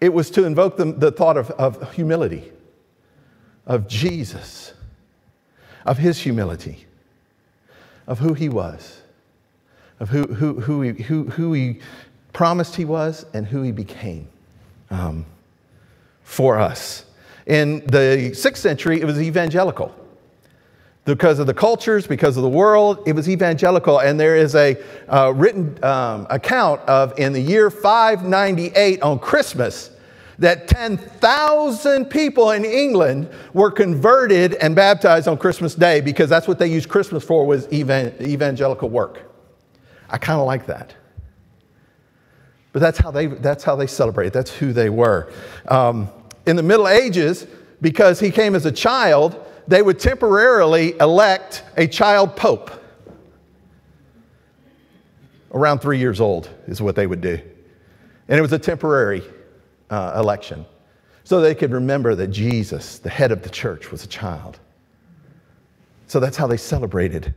It 0.00 0.12
was 0.12 0.30
to 0.30 0.44
invoke 0.44 0.76
the, 0.76 0.92
the 0.92 1.10
thought 1.10 1.36
of, 1.36 1.50
of 1.52 1.92
humility, 1.94 2.52
of 3.66 3.88
Jesus, 3.88 4.74
of 5.84 5.98
his 5.98 6.18
humility 6.18 6.86
of 8.06 8.18
who 8.18 8.34
he 8.34 8.48
was, 8.48 9.02
of 9.98 10.10
who, 10.10 10.22
who, 10.34 10.60
who, 10.60 10.82
he, 10.82 11.02
who, 11.02 11.24
who 11.24 11.52
he 11.52 11.80
promised 12.32 12.76
he 12.76 12.84
was 12.84 13.26
and 13.34 13.46
who 13.46 13.62
he 13.62 13.72
became 13.72 14.28
um, 14.90 15.24
for 16.26 16.58
us. 16.58 17.04
In 17.46 17.86
the 17.86 18.34
sixth 18.34 18.60
century, 18.60 19.00
it 19.00 19.04
was 19.04 19.22
evangelical. 19.22 19.94
Because 21.04 21.38
of 21.38 21.46
the 21.46 21.54
cultures, 21.54 22.04
because 22.04 22.36
of 22.36 22.42
the 22.42 22.48
world, 22.48 23.04
it 23.06 23.12
was 23.14 23.28
evangelical. 23.28 24.00
And 24.00 24.18
there 24.18 24.34
is 24.34 24.56
a 24.56 24.76
uh, 25.08 25.32
written 25.34 25.82
um, 25.84 26.26
account 26.28 26.80
of 26.82 27.16
in 27.16 27.32
the 27.32 27.40
year 27.40 27.70
598 27.70 29.02
on 29.02 29.20
Christmas, 29.20 29.92
that 30.40 30.66
10,000 30.66 32.06
people 32.06 32.50
in 32.50 32.64
England 32.64 33.30
were 33.54 33.70
converted 33.70 34.54
and 34.54 34.74
baptized 34.74 35.28
on 35.28 35.38
Christmas 35.38 35.76
Day 35.76 36.00
because 36.00 36.28
that's 36.28 36.48
what 36.48 36.58
they 36.58 36.66
used 36.66 36.88
Christmas 36.88 37.22
for 37.22 37.46
was 37.46 37.72
evangelical 37.72 38.90
work. 38.90 39.30
I 40.10 40.18
kind 40.18 40.40
of 40.40 40.46
like 40.46 40.66
that. 40.66 40.92
But 42.76 42.80
that's 42.80 42.98
how 42.98 43.10
they, 43.10 43.28
that's 43.28 43.64
how 43.64 43.74
they 43.74 43.86
celebrate. 43.86 44.34
That's 44.34 44.50
who 44.50 44.74
they 44.74 44.90
were. 44.90 45.32
Um, 45.66 46.10
in 46.44 46.56
the 46.56 46.62
Middle 46.62 46.88
Ages, 46.88 47.46
because 47.80 48.20
he 48.20 48.30
came 48.30 48.54
as 48.54 48.66
a 48.66 48.70
child, 48.70 49.42
they 49.66 49.80
would 49.80 49.98
temporarily 49.98 50.94
elect 51.00 51.64
a 51.78 51.86
child 51.86 52.36
pope. 52.36 52.70
Around 55.52 55.78
three 55.78 55.98
years 55.98 56.20
old 56.20 56.50
is 56.66 56.82
what 56.82 56.96
they 56.96 57.06
would 57.06 57.22
do. 57.22 57.40
And 58.28 58.38
it 58.38 58.42
was 58.42 58.52
a 58.52 58.58
temporary 58.58 59.22
uh, 59.88 60.18
election 60.20 60.66
so 61.24 61.40
they 61.40 61.54
could 61.54 61.72
remember 61.72 62.14
that 62.14 62.26
Jesus, 62.26 62.98
the 62.98 63.08
head 63.08 63.32
of 63.32 63.40
the 63.40 63.48
church, 63.48 63.90
was 63.90 64.04
a 64.04 64.08
child. 64.08 64.58
So 66.08 66.20
that's 66.20 66.36
how 66.36 66.46
they 66.46 66.58
celebrated 66.58 67.34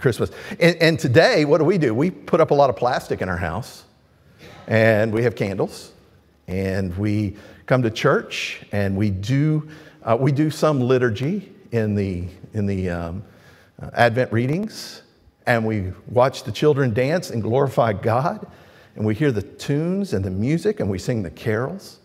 Christmas. 0.00 0.32
And, 0.60 0.76
and, 0.82 0.98
today, 0.98 1.46
what 1.46 1.56
do 1.56 1.64
we 1.64 1.78
do? 1.78 1.94
We 1.94 2.10
put 2.10 2.42
up 2.42 2.50
a 2.50 2.54
lot 2.54 2.68
of 2.68 2.76
plastic 2.76 3.22
in 3.22 3.30
our 3.30 3.38
house, 3.38 3.84
and 4.66 5.12
we 5.12 5.22
have 5.22 5.34
candles, 5.34 5.92
and 6.48 6.96
we 6.96 7.36
come 7.66 7.82
to 7.82 7.90
church, 7.90 8.62
and 8.72 8.96
we 8.96 9.10
do, 9.10 9.68
uh, 10.02 10.16
we 10.18 10.32
do 10.32 10.50
some 10.50 10.80
liturgy 10.80 11.52
in 11.72 11.94
the, 11.94 12.24
in 12.52 12.66
the 12.66 12.90
um, 12.90 13.22
uh, 13.80 13.90
Advent 13.94 14.32
readings, 14.32 15.02
and 15.46 15.64
we 15.64 15.92
watch 16.08 16.42
the 16.42 16.52
children 16.52 16.92
dance 16.92 17.30
and 17.30 17.42
glorify 17.42 17.92
God. 17.92 18.46
And 18.96 19.04
we 19.04 19.14
hear 19.14 19.30
the 19.30 19.42
tunes 19.42 20.14
and 20.14 20.24
the 20.24 20.30
music 20.30 20.80
and 20.80 20.88
we 20.88 20.98
sing 20.98 21.22
the 21.22 21.30
carols, 21.30 21.98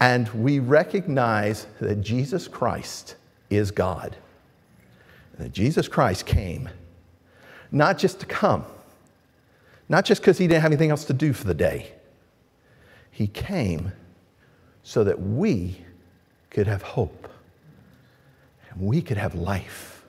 and 0.00 0.28
we 0.30 0.58
recognize 0.58 1.66
that 1.80 2.00
Jesus 2.00 2.48
Christ 2.48 3.16
is 3.50 3.70
God. 3.70 4.16
That 5.38 5.52
Jesus 5.52 5.86
Christ 5.86 6.26
came 6.26 6.68
not 7.70 7.98
just 7.98 8.20
to 8.20 8.26
come, 8.26 8.64
not 9.88 10.04
just 10.04 10.20
because 10.20 10.38
he 10.38 10.46
didn't 10.46 10.62
have 10.62 10.72
anything 10.72 10.90
else 10.90 11.04
to 11.04 11.12
do 11.12 11.32
for 11.32 11.44
the 11.44 11.54
day. 11.54 11.92
He 13.10 13.26
came 13.26 13.92
so 14.82 15.04
that 15.04 15.20
we 15.20 15.84
could 16.50 16.66
have 16.66 16.82
hope. 16.82 17.28
And 18.70 18.80
we 18.80 19.02
could 19.02 19.16
have 19.16 19.34
life. 19.34 20.04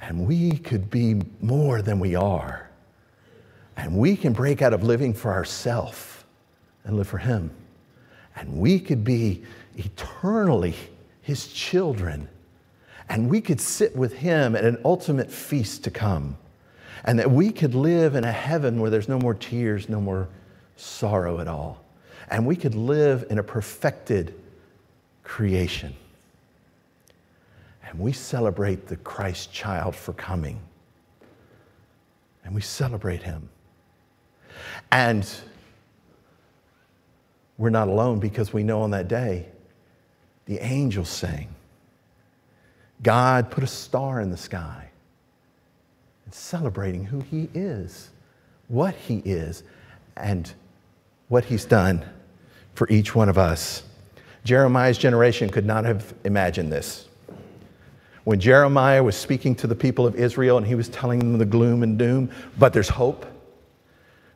And 0.00 0.26
we 0.26 0.52
could 0.58 0.90
be 0.90 1.20
more 1.40 1.82
than 1.82 1.98
we 1.98 2.14
are. 2.14 2.70
And 3.76 3.96
we 3.96 4.16
can 4.16 4.32
break 4.32 4.62
out 4.62 4.72
of 4.72 4.82
living 4.82 5.14
for 5.14 5.32
ourselves 5.32 6.24
and 6.84 6.96
live 6.96 7.08
for 7.08 7.18
him. 7.18 7.50
And 8.36 8.56
we 8.58 8.78
could 8.78 9.04
be 9.04 9.42
eternally 9.76 10.74
his 11.22 11.48
children. 11.48 12.28
And 13.08 13.28
we 13.28 13.40
could 13.40 13.60
sit 13.60 13.96
with 13.96 14.12
him 14.12 14.54
at 14.54 14.64
an 14.64 14.78
ultimate 14.84 15.30
feast 15.30 15.84
to 15.84 15.90
come 15.90 16.36
and 17.04 17.18
that 17.18 17.30
we 17.30 17.52
could 17.52 17.74
live 17.74 18.14
in 18.14 18.24
a 18.24 18.32
heaven 18.32 18.80
where 18.80 18.90
there's 18.90 19.08
no 19.08 19.18
more 19.18 19.34
tears 19.34 19.88
no 19.88 20.00
more 20.00 20.28
sorrow 20.76 21.38
at 21.40 21.46
all. 21.46 21.84
And 22.30 22.46
we 22.46 22.56
could 22.56 22.74
live 22.74 23.26
in 23.28 23.38
a 23.38 23.42
perfected 23.42 24.34
creation. 25.22 25.94
And 27.86 27.98
we 27.98 28.12
celebrate 28.12 28.86
the 28.86 28.96
Christ 28.96 29.52
child 29.52 29.94
for 29.94 30.14
coming. 30.14 30.58
And 32.44 32.54
we 32.54 32.62
celebrate 32.62 33.22
him. 33.22 33.50
And 34.90 35.28
we're 37.58 37.70
not 37.70 37.88
alone 37.88 38.18
because 38.18 38.52
we 38.52 38.62
know 38.62 38.82
on 38.82 38.90
that 38.92 39.08
day 39.08 39.46
the 40.46 40.58
angels 40.64 41.10
sang. 41.10 41.48
God 43.02 43.50
put 43.50 43.62
a 43.62 43.68
star 43.68 44.20
in 44.20 44.30
the 44.30 44.36
sky 44.36 44.88
and 46.24 46.34
celebrating 46.34 47.04
who 47.04 47.20
he 47.20 47.48
is, 47.54 48.10
what 48.68 48.94
he 48.94 49.18
is, 49.24 49.62
and 50.16 50.52
what 51.28 51.44
he's 51.44 51.64
done 51.64 52.04
for 52.74 52.88
each 52.88 53.14
one 53.14 53.28
of 53.28 53.38
us. 53.38 53.82
Jeremiah's 54.44 54.98
generation 54.98 55.48
could 55.48 55.64
not 55.64 55.84
have 55.84 56.14
imagined 56.24 56.70
this. 56.70 57.08
When 58.24 58.40
Jeremiah 58.40 59.02
was 59.02 59.16
speaking 59.16 59.54
to 59.56 59.66
the 59.66 59.74
people 59.74 60.06
of 60.06 60.14
Israel 60.16 60.56
and 60.56 60.66
he 60.66 60.74
was 60.74 60.88
telling 60.88 61.18
them 61.18 61.38
the 61.38 61.44
gloom 61.44 61.82
and 61.82 61.98
doom, 61.98 62.30
but 62.58 62.72
there's 62.72 62.88
hope, 62.88 63.26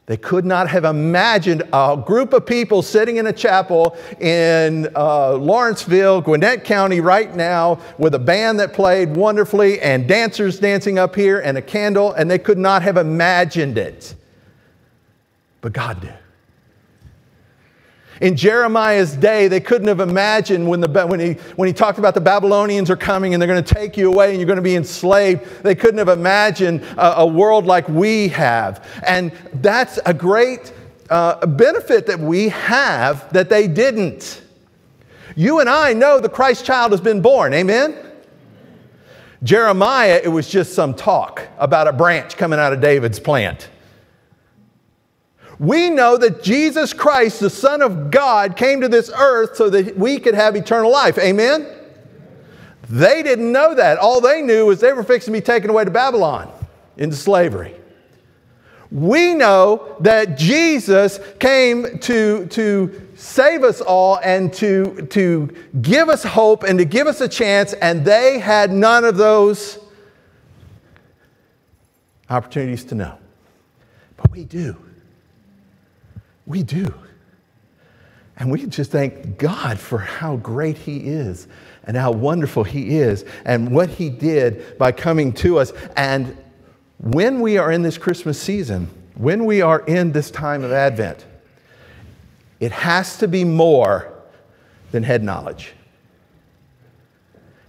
they 0.08 0.16
could 0.16 0.46
not 0.46 0.70
have 0.70 0.86
imagined 0.86 1.64
a 1.70 2.02
group 2.02 2.32
of 2.32 2.46
people 2.46 2.80
sitting 2.80 3.18
in 3.18 3.26
a 3.26 3.32
chapel 3.32 3.94
in 4.18 4.88
uh, 4.96 5.34
Lawrenceville, 5.34 6.22
Gwinnett 6.22 6.64
County, 6.64 7.00
right 7.00 7.36
now, 7.36 7.78
with 7.98 8.14
a 8.14 8.18
band 8.18 8.58
that 8.58 8.72
played 8.72 9.14
wonderfully 9.14 9.78
and 9.82 10.08
dancers 10.08 10.58
dancing 10.58 10.98
up 10.98 11.14
here 11.14 11.40
and 11.40 11.58
a 11.58 11.62
candle, 11.62 12.14
and 12.14 12.30
they 12.30 12.38
could 12.38 12.56
not 12.56 12.80
have 12.80 12.96
imagined 12.96 13.76
it. 13.76 14.14
But 15.60 15.74
God 15.74 16.00
did. 16.00 16.14
In 18.20 18.36
Jeremiah's 18.36 19.14
day, 19.14 19.46
they 19.46 19.60
couldn't 19.60 19.86
have 19.86 20.00
imagined 20.00 20.68
when, 20.68 20.80
the, 20.80 21.06
when, 21.06 21.20
he, 21.20 21.34
when 21.54 21.68
he 21.68 21.72
talked 21.72 21.98
about 21.98 22.14
the 22.14 22.20
Babylonians 22.20 22.90
are 22.90 22.96
coming 22.96 23.32
and 23.32 23.40
they're 23.40 23.48
going 23.48 23.62
to 23.62 23.74
take 23.74 23.96
you 23.96 24.12
away 24.12 24.30
and 24.30 24.38
you're 24.38 24.46
going 24.46 24.56
to 24.56 24.62
be 24.62 24.74
enslaved. 24.74 25.44
They 25.62 25.74
couldn't 25.74 25.98
have 25.98 26.08
imagined 26.08 26.82
a, 26.96 27.18
a 27.20 27.26
world 27.26 27.66
like 27.66 27.88
we 27.88 28.28
have. 28.28 28.84
And 29.06 29.30
that's 29.54 30.00
a 30.04 30.12
great 30.12 30.72
uh, 31.10 31.46
benefit 31.46 32.06
that 32.06 32.18
we 32.18 32.48
have 32.48 33.32
that 33.32 33.48
they 33.48 33.68
didn't. 33.68 34.42
You 35.36 35.60
and 35.60 35.68
I 35.68 35.92
know 35.92 36.18
the 36.18 36.28
Christ 36.28 36.64
child 36.64 36.90
has 36.90 37.00
been 37.00 37.22
born. 37.22 37.54
Amen? 37.54 37.96
Jeremiah, 39.44 40.20
it 40.22 40.28
was 40.28 40.48
just 40.48 40.74
some 40.74 40.94
talk 40.94 41.46
about 41.58 41.86
a 41.86 41.92
branch 41.92 42.36
coming 42.36 42.58
out 42.58 42.72
of 42.72 42.80
David's 42.80 43.20
plant. 43.20 43.68
We 45.58 45.90
know 45.90 46.16
that 46.16 46.42
Jesus 46.42 46.92
Christ, 46.92 47.40
the 47.40 47.50
Son 47.50 47.82
of 47.82 48.10
God, 48.10 48.56
came 48.56 48.80
to 48.80 48.88
this 48.88 49.10
earth 49.10 49.56
so 49.56 49.68
that 49.70 49.96
we 49.96 50.20
could 50.20 50.34
have 50.34 50.54
eternal 50.54 50.90
life. 50.90 51.18
Amen? 51.18 51.66
They 52.88 53.22
didn't 53.22 53.50
know 53.50 53.74
that. 53.74 53.98
All 53.98 54.20
they 54.20 54.40
knew 54.40 54.66
was 54.66 54.80
they 54.80 54.92
were 54.92 55.02
fixing 55.02 55.34
to 55.34 55.40
be 55.40 55.44
taken 55.44 55.68
away 55.68 55.84
to 55.84 55.90
Babylon 55.90 56.50
into 56.96 57.16
slavery. 57.16 57.74
We 58.90 59.34
know 59.34 59.96
that 60.00 60.38
Jesus 60.38 61.20
came 61.38 61.98
to, 61.98 62.46
to 62.46 63.08
save 63.16 63.62
us 63.62 63.82
all 63.82 64.18
and 64.22 64.52
to, 64.54 65.06
to 65.10 65.54
give 65.82 66.08
us 66.08 66.22
hope 66.22 66.62
and 66.62 66.78
to 66.78 66.86
give 66.86 67.06
us 67.06 67.20
a 67.20 67.28
chance, 67.28 67.74
and 67.74 68.04
they 68.04 68.38
had 68.38 68.72
none 68.72 69.04
of 69.04 69.18
those 69.18 69.78
opportunities 72.30 72.84
to 72.84 72.94
know. 72.94 73.18
But 74.16 74.30
we 74.30 74.44
do. 74.44 74.76
We 76.48 76.62
do. 76.62 76.92
And 78.38 78.50
we 78.50 78.64
just 78.66 78.90
thank 78.90 79.36
God 79.36 79.78
for 79.78 79.98
how 79.98 80.36
great 80.36 80.78
He 80.78 81.08
is 81.08 81.46
and 81.84 81.96
how 81.96 82.10
wonderful 82.10 82.64
He 82.64 82.96
is 82.98 83.24
and 83.44 83.70
what 83.70 83.90
He 83.90 84.08
did 84.08 84.78
by 84.78 84.92
coming 84.92 85.32
to 85.34 85.58
us. 85.58 85.72
And 85.96 86.36
when 86.98 87.40
we 87.40 87.58
are 87.58 87.70
in 87.70 87.82
this 87.82 87.98
Christmas 87.98 88.40
season, 88.40 88.88
when 89.14 89.44
we 89.44 89.60
are 89.60 89.80
in 89.80 90.12
this 90.12 90.30
time 90.30 90.64
of 90.64 90.72
Advent, 90.72 91.26
it 92.60 92.72
has 92.72 93.18
to 93.18 93.28
be 93.28 93.44
more 93.44 94.12
than 94.90 95.02
head 95.02 95.22
knowledge. 95.22 95.74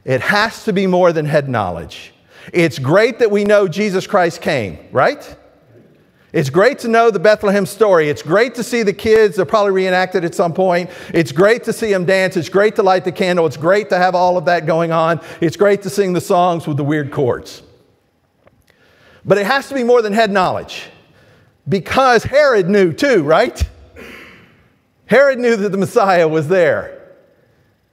It 0.05 0.21
has 0.21 0.63
to 0.63 0.73
be 0.73 0.87
more 0.87 1.11
than 1.11 1.25
head 1.25 1.49
knowledge. 1.49 2.13
It's 2.53 2.79
great 2.79 3.19
that 3.19 3.29
we 3.29 3.43
know 3.43 3.67
Jesus 3.67 4.07
Christ 4.07 4.41
came, 4.41 4.79
right? 4.91 5.35
It's 6.31 6.51
great 6.51 6.77
to 6.79 6.87
know 6.87 7.09
the 7.09 7.19
Bethlehem 7.19 7.65
story. 7.65 8.09
It's 8.09 8.21
great 8.21 8.53
to 8.55 8.63
see 8.63 8.83
the 8.83 8.93
kids. 8.93 9.35
They're 9.35 9.45
probably 9.45 9.71
reenacted 9.71 10.23
at 10.23 10.35
some 10.35 10.53
point. 10.53 10.91
It's 11.11 11.31
great 11.31 11.63
to 11.63 11.73
see 11.73 11.91
them 11.91 12.05
dance. 12.05 12.37
It's 12.37 12.49
great 12.49 12.75
to 12.75 12.83
light 12.83 13.03
the 13.03 13.11
candle. 13.11 13.47
It's 13.47 13.57
great 13.57 13.89
to 13.89 13.97
have 13.97 14.13
all 14.13 14.37
of 14.37 14.45
that 14.45 14.67
going 14.67 14.91
on. 14.91 15.21
It's 15.41 15.57
great 15.57 15.81
to 15.83 15.89
sing 15.89 16.13
the 16.13 16.21
songs 16.21 16.67
with 16.67 16.77
the 16.77 16.83
weird 16.83 17.11
chords. 17.11 17.63
But 19.25 19.39
it 19.39 19.47
has 19.47 19.69
to 19.69 19.75
be 19.75 19.83
more 19.83 20.03
than 20.03 20.13
head 20.13 20.29
knowledge 20.29 20.89
because 21.67 22.23
Herod 22.23 22.69
knew 22.69 22.93
too, 22.93 23.23
right? 23.23 23.67
Herod 25.07 25.39
knew 25.39 25.55
that 25.55 25.69
the 25.69 25.77
Messiah 25.77 26.27
was 26.27 26.47
there 26.47 27.15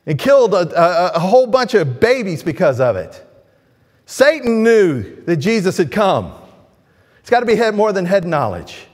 and 0.05 0.19
killed 0.19 0.53
a, 0.53 0.69
a, 0.79 1.13
a 1.15 1.19
whole 1.19 1.47
bunch 1.47 1.73
of 1.73 1.99
babies 1.99 2.43
because 2.43 2.81
of 2.81 2.97
it. 2.97 3.23
Satan 4.05 4.63
knew 4.63 5.25
that 5.25 5.39
Jesus 5.39 5.79
had 5.79 5.91
come. 5.91 6.33
It's 7.27 7.31
got 7.33 7.41
to 7.41 7.47
be 7.47 7.57
more 7.73 7.93
than 7.93 8.05
head 8.05 8.25
knowledge. 8.25 8.87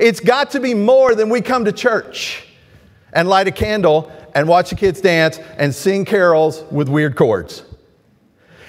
It's 0.00 0.18
got 0.18 0.52
to 0.52 0.60
be 0.60 0.72
more 0.72 1.14
than 1.14 1.28
we 1.28 1.42
come 1.42 1.66
to 1.66 1.70
church 1.70 2.42
and 3.12 3.28
light 3.28 3.46
a 3.46 3.52
candle 3.52 4.10
and 4.34 4.48
watch 4.48 4.70
the 4.70 4.74
kids 4.74 5.02
dance 5.02 5.38
and 5.58 5.74
sing 5.74 6.06
carols 6.06 6.64
with 6.70 6.88
weird 6.88 7.14
chords. 7.14 7.62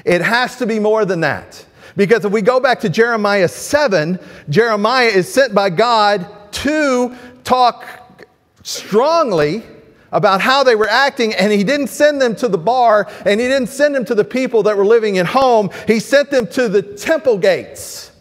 It 0.04 0.20
has 0.20 0.58
to 0.58 0.66
be 0.66 0.80
more 0.80 1.06
than 1.06 1.22
that. 1.22 1.66
Because 1.96 2.26
if 2.26 2.34
we 2.34 2.42
go 2.42 2.60
back 2.60 2.82
to 2.82 2.90
Jeremiah 2.90 3.48
7, 3.48 4.20
Jeremiah 4.50 5.08
is 5.08 5.34
sent 5.34 5.56
by 5.56 5.70
God 5.70 6.28
to 6.52 7.16
talk 7.46 8.28
strongly 8.64 9.64
about 10.12 10.42
how 10.42 10.62
they 10.62 10.76
were 10.76 10.90
acting, 10.90 11.34
and 11.36 11.54
he 11.54 11.64
didn't 11.64 11.88
send 11.88 12.22
them 12.22 12.36
to 12.36 12.50
the 12.50 12.58
bar 12.58 13.10
and 13.26 13.40
he 13.40 13.48
didn't 13.48 13.70
send 13.70 13.96
them 13.96 14.04
to 14.04 14.16
the 14.16 14.26
people 14.26 14.64
that 14.64 14.76
were 14.76 14.86
living 14.86 15.18
at 15.20 15.26
home. 15.26 15.70
He 15.88 16.02
sent 16.02 16.32
them 16.32 16.48
to 16.48 16.68
the 16.68 16.82
temple 16.82 17.38
gates 17.38 18.12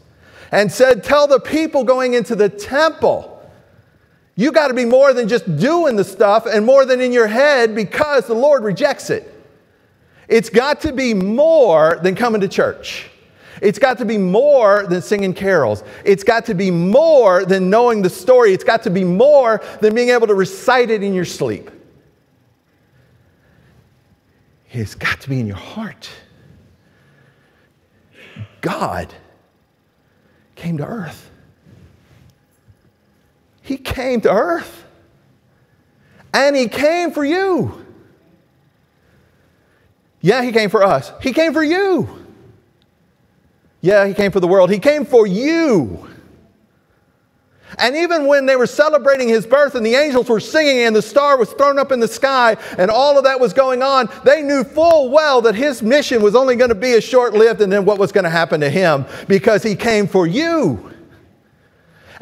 and 0.55 0.71
said, 0.71 1.03
Tell 1.03 1.27
the 1.27 1.41
people 1.41 1.83
going 1.83 2.15
into 2.15 2.37
the 2.37 2.49
temple, 2.49 3.43
you 4.37 4.53
got 4.53 4.69
to 4.69 4.75
be 4.75 4.85
more 4.85 5.13
than 5.13 5.27
just 5.27 5.57
doing 5.59 5.97
the 5.97 6.05
stuff 6.05 6.47
and 6.47 6.65
more 6.65 6.87
than 6.87 7.01
in 7.01 7.13
your 7.13 7.27
head 7.27 7.75
because 7.75 8.29
the 8.29 8.35
Lord 8.35 8.63
rejects 8.63 9.11
it. 9.11 9.31
It's 10.29 10.49
got 10.49 10.81
to 10.83 10.93
be 10.93 11.13
more 11.13 11.99
than 12.03 12.15
coming 12.15 12.41
to 12.41 12.49
church. 12.49 13.11
It's 13.63 13.81
got 13.81 13.99
to 13.99 14.05
be 14.05 14.17
more 14.17 14.87
than 14.87 15.03
singing 15.03 15.35
carols. 15.35 15.83
It's 16.05 16.23
got 16.23 16.47
to 16.47 16.55
be 16.55 16.71
more 16.71 17.45
than 17.45 17.69
knowing 17.69 18.03
the 18.03 18.11
story. 18.11 18.53
It's 18.53 18.65
got 18.65 18.85
to 18.85 18.91
be 18.91 19.03
more 19.03 19.61
than 19.81 19.93
being 19.93 20.11
able 20.11 20.29
to 20.29 20.35
recite 20.35 20.89
it 20.89 21.03
in 21.03 21.15
your 21.15 21.25
sleep. 21.25 21.71
It's 24.71 24.95
got 24.95 25.21
to 25.23 25.29
be 25.29 25.41
in 25.41 25.49
your 25.49 25.57
heart. 25.57 26.09
God 28.61 29.13
came 30.55 30.79
to 30.79 30.87
earth. 30.87 31.31
He 33.63 33.77
came 33.77 34.21
to 34.23 34.31
earth. 34.31 34.85
And 36.33 36.57
He 36.57 36.69
came 36.69 37.13
for 37.13 37.25
you. 37.25 37.85
Yeah, 40.21 40.43
He 40.43 40.53
came 40.53 40.71
for 40.71 40.83
us. 40.83 41.13
He 41.21 41.33
came 41.33 41.53
for 41.53 41.63
you. 41.63 42.09
Yeah, 43.81 44.07
He 44.07 44.15
came 44.15 44.33
for 44.33 44.41
the 44.41 44.49
world. 44.49 44.71
He 44.71 44.79
came 44.79 45.05
for 45.05 45.27
you. 45.27 46.09
And 47.79 47.97
even 47.97 48.27
when 48.27 48.47
they 48.47 48.57
were 48.57 48.67
celebrating 48.67 49.29
his 49.29 49.47
birth 49.47 49.75
and 49.75 49.85
the 49.85 49.95
angels 49.95 50.29
were 50.29 50.41
singing 50.41 50.85
and 50.85 50.95
the 50.95 51.03
star 51.03 51.37
was 51.37 51.53
thrown 51.53 51.79
up 51.79 51.93
in 51.93 52.01
the 52.01 52.09
sky 52.09 52.57
and 52.79 52.91
all 52.91 53.19
of 53.19 53.25
that 53.25 53.41
was 53.41 53.53
going 53.53 53.83
on, 53.83 54.09
they 54.25 54.43
knew 54.43 54.65
full 54.65 55.11
well 55.11 55.41
that 55.43 55.55
his 55.55 55.83
mission 55.83 56.23
was 56.23 56.35
only 56.35 56.57
going 56.57 56.69
to 56.69 56.75
be 56.75 56.95
a 56.95 57.01
short 57.01 57.35
lived 57.35 57.61
and 57.61 57.73
then 57.73 57.85
what 57.85 57.99
was 57.99 58.13
going 58.13 58.25
to 58.25 58.31
happen 58.31 58.61
to 58.61 58.71
him 58.71 59.07
because 59.29 59.63
he 59.63 59.75
came 59.75 60.07
for 60.07 60.27
you. 60.27 60.91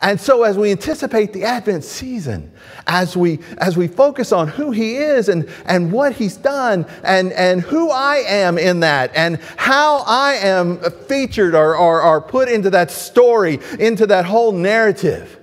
And 0.02 0.20
so, 0.20 0.42
as 0.42 0.58
we 0.58 0.72
anticipate 0.72 1.32
the 1.32 1.44
Advent 1.44 1.84
season, 1.84 2.50
as 2.88 3.16
we, 3.16 3.38
as 3.58 3.76
we 3.76 3.86
focus 3.86 4.32
on 4.32 4.48
who 4.48 4.72
He 4.72 4.96
is 4.96 5.28
and, 5.28 5.48
and 5.64 5.92
what 5.92 6.12
He's 6.12 6.36
done, 6.36 6.86
and, 7.04 7.32
and 7.32 7.60
who 7.60 7.88
I 7.88 8.16
am 8.26 8.58
in 8.58 8.80
that, 8.80 9.12
and 9.14 9.38
how 9.56 9.98
I 9.98 10.34
am 10.34 10.80
featured 11.06 11.54
or, 11.54 11.76
or, 11.76 12.02
or 12.02 12.20
put 12.20 12.48
into 12.48 12.68
that 12.70 12.90
story, 12.90 13.60
into 13.78 14.08
that 14.08 14.24
whole 14.24 14.50
narrative, 14.50 15.38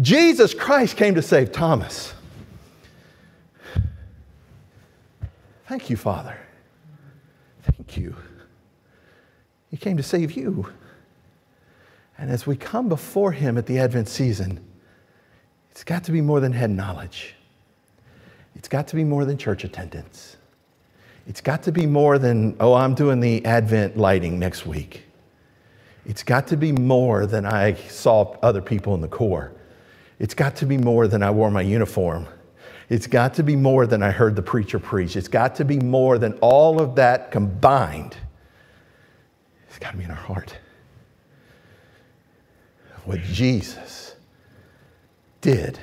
Jesus 0.00 0.54
Christ 0.54 0.96
came 0.96 1.14
to 1.14 1.22
save 1.22 1.52
Thomas. 1.52 2.14
Thank 5.66 5.88
you, 5.88 5.96
Father. 5.96 6.36
Thank 7.62 7.96
you. 7.96 8.14
He 9.70 9.76
came 9.76 9.96
to 9.96 10.02
save 10.02 10.32
you. 10.32 10.68
And 12.18 12.30
as 12.30 12.46
we 12.46 12.56
come 12.56 12.88
before 12.88 13.32
Him 13.32 13.58
at 13.58 13.66
the 13.66 13.78
Advent 13.78 14.08
season, 14.08 14.60
it's 15.70 15.84
got 15.84 16.04
to 16.04 16.12
be 16.12 16.20
more 16.20 16.40
than 16.40 16.52
head 16.52 16.70
knowledge. 16.70 17.34
It's 18.54 18.68
got 18.68 18.86
to 18.88 18.96
be 18.96 19.04
more 19.04 19.24
than 19.24 19.36
church 19.36 19.64
attendance. 19.64 20.36
It's 21.26 21.40
got 21.40 21.62
to 21.64 21.72
be 21.72 21.86
more 21.86 22.18
than, 22.18 22.56
oh, 22.60 22.74
I'm 22.74 22.94
doing 22.94 23.18
the 23.18 23.44
Advent 23.44 23.96
lighting 23.96 24.38
next 24.38 24.66
week. 24.66 25.04
It's 26.06 26.22
got 26.22 26.46
to 26.48 26.56
be 26.56 26.70
more 26.70 27.26
than 27.26 27.46
I 27.46 27.74
saw 27.74 28.36
other 28.42 28.60
people 28.60 28.94
in 28.94 29.00
the 29.00 29.08
corps. 29.08 29.52
It's 30.18 30.34
got 30.34 30.56
to 30.56 30.66
be 30.66 30.78
more 30.78 31.08
than 31.08 31.22
I 31.22 31.30
wore 31.30 31.50
my 31.50 31.62
uniform. 31.62 32.26
It's 32.88 33.06
got 33.06 33.34
to 33.34 33.42
be 33.42 33.56
more 33.56 33.86
than 33.86 34.02
I 34.02 34.10
heard 34.10 34.36
the 34.36 34.42
preacher 34.42 34.78
preach. 34.78 35.16
It's 35.16 35.28
got 35.28 35.54
to 35.56 35.64
be 35.64 35.78
more 35.78 36.18
than 36.18 36.34
all 36.40 36.80
of 36.80 36.96
that 36.96 37.30
combined. 37.30 38.16
It's 39.68 39.78
got 39.78 39.92
to 39.92 39.96
be 39.96 40.04
in 40.04 40.10
our 40.10 40.16
heart 40.16 40.56
what 43.04 43.22
Jesus 43.22 44.14
did. 45.40 45.78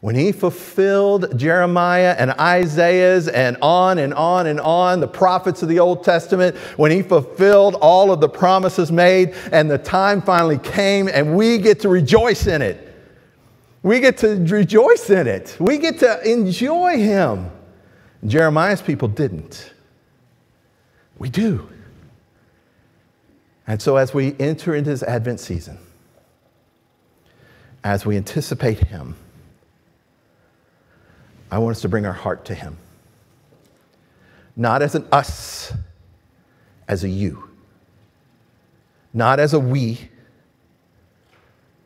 When 0.00 0.16
he 0.16 0.32
fulfilled 0.32 1.38
Jeremiah 1.38 2.16
and 2.18 2.32
Isaiah's 2.32 3.28
and 3.28 3.56
on 3.62 3.98
and 3.98 4.12
on 4.14 4.48
and 4.48 4.58
on, 4.58 4.98
the 4.98 5.06
prophets 5.06 5.62
of 5.62 5.68
the 5.68 5.78
Old 5.78 6.02
Testament, 6.02 6.56
when 6.76 6.90
he 6.90 7.02
fulfilled 7.02 7.76
all 7.76 8.10
of 8.10 8.20
the 8.20 8.28
promises 8.28 8.90
made, 8.90 9.34
and 9.52 9.70
the 9.70 9.78
time 9.78 10.20
finally 10.20 10.58
came, 10.58 11.08
and 11.08 11.36
we 11.36 11.58
get 11.58 11.78
to 11.80 11.88
rejoice 11.88 12.48
in 12.48 12.62
it. 12.62 12.91
We 13.82 14.00
get 14.00 14.18
to 14.18 14.36
rejoice 14.36 15.10
in 15.10 15.26
it. 15.26 15.56
We 15.58 15.78
get 15.78 15.98
to 16.00 16.30
enjoy 16.30 16.98
him. 16.98 17.50
Jeremiah's 18.24 18.80
people 18.80 19.08
didn't. 19.08 19.72
We 21.18 21.28
do. 21.28 21.68
And 23.66 23.80
so, 23.80 23.96
as 23.96 24.12
we 24.12 24.34
enter 24.38 24.74
into 24.74 24.90
this 24.90 25.02
Advent 25.02 25.40
season, 25.40 25.78
as 27.84 28.04
we 28.04 28.16
anticipate 28.16 28.78
Him, 28.78 29.16
I 31.50 31.58
want 31.58 31.76
us 31.76 31.82
to 31.82 31.88
bring 31.88 32.06
our 32.06 32.12
heart 32.12 32.44
to 32.46 32.54
Him. 32.54 32.76
Not 34.56 34.82
as 34.82 34.94
an 34.94 35.06
us, 35.12 35.72
as 36.88 37.04
a 37.04 37.08
you. 37.08 37.48
Not 39.14 39.40
as 39.40 39.54
a 39.54 39.60
we, 39.60 40.10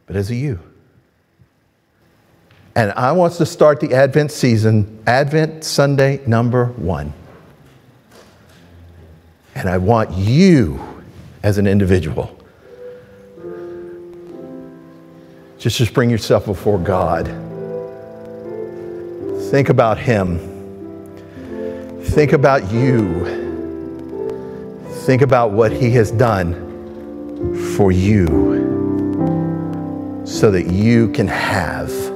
but 0.07 0.17
as 0.17 0.31
a 0.31 0.35
you. 0.35 0.61
And 2.77 2.93
I 2.93 3.11
want 3.13 3.33
to 3.35 3.47
start 3.47 3.81
the 3.81 3.95
Advent 3.95 4.31
season, 4.31 5.03
Advent 5.07 5.65
Sunday 5.65 6.21
number 6.27 6.67
one. 6.67 7.15
And 9.55 9.67
I 9.67 9.79
want 9.79 10.13
you 10.13 10.79
as 11.43 11.57
an 11.57 11.67
individual. 11.67 12.39
Just, 15.59 15.79
just 15.79 15.95
bring 15.95 16.11
yourself 16.11 16.45
before 16.45 16.79
God. 16.79 17.25
Think 19.51 19.71
about 19.71 19.97
Him. 19.97 20.39
Think 22.03 22.35
about 22.35 22.71
you. 22.71 23.25
Think 25.07 25.23
about 25.23 25.53
what 25.53 25.73
He 25.73 25.91
has 25.93 26.11
done 26.11 26.53
for 27.75 27.91
you 27.91 28.27
so 30.27 30.51
that 30.51 30.67
you 30.67 31.09
can 31.13 31.27
have. 31.27 32.16